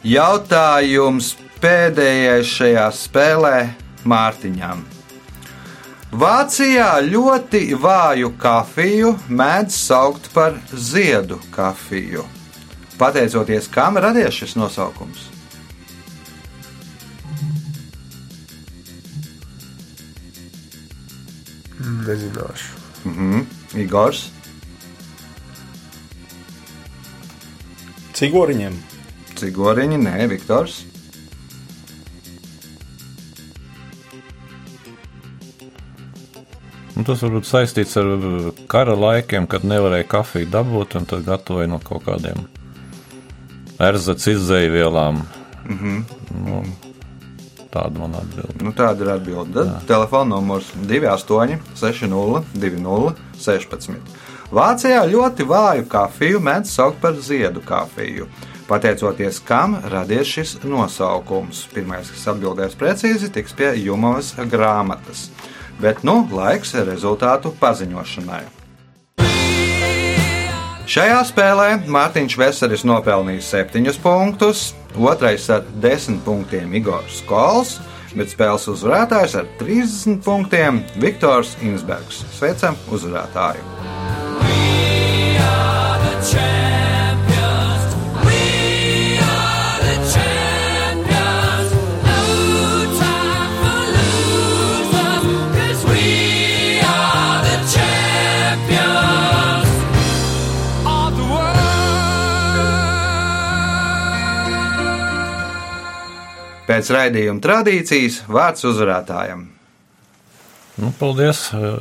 Jautājums 0.06 1.34
pēdējais 1.62 2.50
šajā 2.58 2.90
spēlē 2.94 3.56
Mārtiņam. 4.06 4.84
Vācijā 6.16 6.90
ļoti 7.04 7.62
vāju 7.82 8.30
kafiju 8.40 9.12
mēdz 9.28 9.76
saukt 9.76 10.30
par 10.34 10.56
ziedu 10.72 11.38
kafiju. 11.54 12.24
Pateicoties 12.98 13.68
kam 13.72 13.98
radies 14.00 14.34
šis 14.34 14.56
nosaukums? 14.56 15.28
Nezināšu. 22.06 22.72
Mhm. 23.04 23.44
Igors, 23.76 24.30
Cigoriņiem. 28.16 28.76
Cigoriņi, 29.36 29.96
nē, 30.00 30.12
Viktors. 30.30 30.78
Nu, 36.96 37.04
tas 37.04 37.20
varbūt 37.20 37.44
saistīts 37.44 37.92
ar 38.00 38.08
kara 38.72 38.96
laikiem, 38.96 39.44
kad 39.44 39.68
nevarēja 39.68 40.08
kafiju 40.08 40.48
dabūt, 40.48 40.96
un 40.96 41.10
tad 41.12 41.28
gatavoja 41.28 41.68
no 41.68 41.82
kaut 41.84 42.06
kādiem 42.08 42.46
erzats 43.78 44.26
izzēju 44.26 44.72
Mm 45.68 45.78
-hmm. 45.78 46.02
nu, 46.44 46.62
tāda 47.72 47.98
man 47.98 48.14
atbilde. 48.14 48.64
Nu, 48.64 48.72
tāda 48.72 49.02
ir 49.02 49.10
atbilde. 49.10 49.64
Tad 49.64 49.86
telefona 49.86 50.36
numurs 50.36 50.72
28, 50.88 51.58
60, 51.74 52.42
20, 52.54 53.12
16. 53.40 53.92
Vācijā 54.52 55.02
ļoti 55.10 55.44
vāju 55.44 55.88
kafiju 55.88 56.40
mēdz 56.40 56.64
saukt 56.64 57.00
par 57.00 57.14
ziedu 57.20 57.60
kafiju. 57.60 58.26
Pateicoties 58.68 59.40
kam 59.46 59.76
radies 59.90 60.26
šis 60.26 60.56
nosaukums. 60.64 61.66
Pirmais, 61.74 62.10
kas 62.10 62.26
atbildēs 62.26 62.74
precīzi, 62.78 63.30
tiks 63.30 63.52
pie 63.52 63.74
Jumovas 63.78 64.34
grāmatas. 64.50 65.30
Bet 65.80 66.04
nu 66.04 66.28
laiks 66.32 66.74
rezultātu 66.74 67.52
paziņošanai. 67.60 68.55
Šajā 70.86 71.18
spēlē 71.26 71.70
Mārtiņš 71.90 72.34
Veseris 72.38 72.84
nopelnīja 72.86 73.42
7 73.42 73.96
punktus, 74.04 74.68
otrais 74.94 75.48
ar 75.50 75.64
10 75.82 76.20
punktiem 76.22 76.76
Igors 76.78 77.24
Kols, 77.26 77.80
bet 78.14 78.30
spēles 78.30 78.68
uzvarētājs 78.70 79.34
ar 79.42 79.48
30 79.58 80.22
punktiem 80.22 80.78
Viktors 81.02 81.56
Insbergs. 81.66 82.22
Sveicam 82.38 82.78
uzvarētāju! 82.94 83.66
Pēc 106.66 106.90
raidījuma 106.90 107.42
tradīcijas 107.42 108.24
vārds 108.26 108.66
uzvarētājam. 108.66 109.46
Nu, 110.82 110.90
paldies 110.98 111.46
eh, 111.56 111.78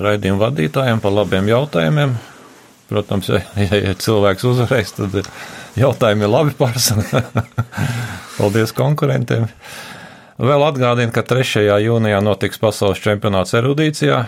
raidījuma 0.00 0.46
vadītājiem 0.46 1.02
par 1.02 1.14
labiem 1.16 1.50
jautājumiem. 1.50 2.14
Protams, 2.86 3.28
ja, 3.32 3.42
ja, 3.64 3.82
ja 3.88 3.96
cilvēks 3.98 4.46
uzvarēs, 4.46 4.94
tad 4.96 5.18
jautājumi 5.76 6.26
ir 6.26 6.32
labi 6.32 6.54
pārsvarā. 6.58 7.24
paldies 8.38 8.74
konkurentiem. 8.76 9.48
Vēl 10.36 10.66
atgādinu, 10.66 11.14
ka 11.16 11.22
3. 11.24 11.64
jūnijā 11.80 12.18
notiks 12.20 12.60
pasaules 12.60 13.00
čempionāts 13.00 13.56
erudīcijā. 13.56 14.26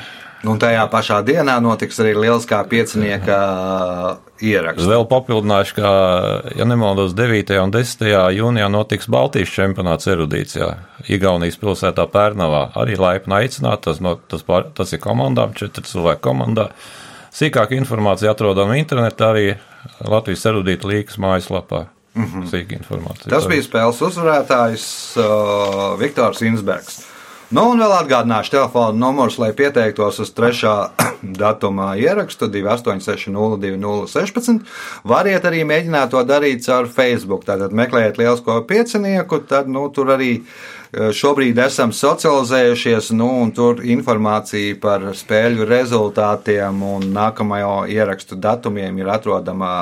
Un 0.48 0.56
tajā 0.62 0.84
pašā 0.88 1.18
dienā 1.26 1.56
notiks 1.60 1.98
arī 2.00 2.14
lieliskā 2.14 2.60
piecinieka 2.70 3.38
ieraksts. 4.40 4.86
Vēl 4.88 5.04
papildināšu, 5.10 5.74
ka, 5.76 5.90
ja 6.56 6.66
nemaldos, 6.68 7.12
9. 7.18 7.52
un 7.58 7.74
10. 7.74 8.06
jūnijā 8.38 8.70
notiks 8.72 9.10
Baltijas 9.10 9.52
čempionāts 9.52 10.08
erudīcijā, 10.08 10.70
Igaunijas 11.10 11.58
pilsētā 11.60 12.06
Pērnavā. 12.14 12.68
Arī 12.78 12.96
laipni 12.96 13.42
aicināt, 13.42 13.82
tas, 13.84 14.00
no, 14.00 14.14
tas, 14.30 14.46
pār, 14.46 14.70
tas 14.78 14.94
ir 14.94 15.02
komandām, 15.04 15.52
četri 15.58 15.84
cilvēki 15.90 16.24
komandā. 16.24 16.70
Sīkāka 17.34 17.76
informācija 17.76 18.32
atrodama 18.32 18.78
internetā, 18.78 19.34
arī 19.34 19.46
Latvijas 20.06 20.46
erudīta 20.48 20.88
līkas 20.88 21.20
mājaslapā. 21.20 21.88
Mm 22.18 22.30
-hmm. 22.32 22.48
Sīka 22.50 22.78
informācija. 22.78 23.30
Tas 23.30 23.46
bija 23.46 23.62
spēles 23.62 24.02
uzvarētājs 24.02 24.84
uh, 25.16 26.00
Viktors 26.00 26.42
Insbergs. 26.42 27.08
Nu, 27.48 27.62
un 27.72 27.78
vēl 27.80 27.88
atgādināšu 27.96 28.52
telefonu 28.52 28.98
numurus, 29.00 29.38
lai 29.40 29.54
pieteiktos 29.56 30.18
uz 30.20 30.28
3. 30.36 30.92
datumā 31.42 31.96
ierakstu 31.96 32.44
28602016. 32.52 34.60
Variet 35.08 35.40
arī 35.48 35.64
mēģināt 35.64 36.12
to 36.12 36.20
darīt 36.28 36.60
caur 36.66 36.84
Facebook. 36.92 37.48
Tātad 37.48 37.72
meklējiet 37.72 38.20
lielisko 38.20 38.60
piecinieku, 38.68 39.40
tad 39.48 39.64
nu, 39.72 39.88
tur 39.94 40.12
arī 40.18 40.32
e, 40.36 40.40
šobrīd 40.92 41.58
esam 41.60 41.92
socializējušies, 41.92 43.10
nu, 43.16 43.28
un 43.42 43.52
tur 43.56 43.82
informācija 43.84 44.78
par 44.82 45.04
spēļu 45.16 45.66
rezultātiem 45.68 46.82
un 46.94 47.10
nākamajo 47.14 47.82
ierakstu 47.92 48.38
datumiem 48.40 49.02
ir 49.02 49.12
atrodama 49.12 49.72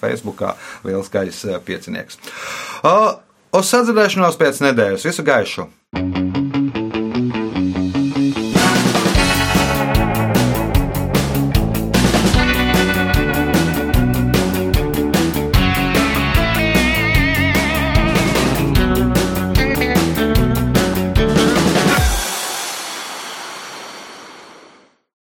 Facebookā 0.00 0.54
Lieliskais 0.84 1.44
piecinieks. 1.64 2.20
Uz 3.50 3.72
sadzirdēšanos 3.72 4.38
pēc 4.38 4.62
nedēļas. 4.68 5.08
Visu 5.10 5.26
gaišu! 5.26 5.70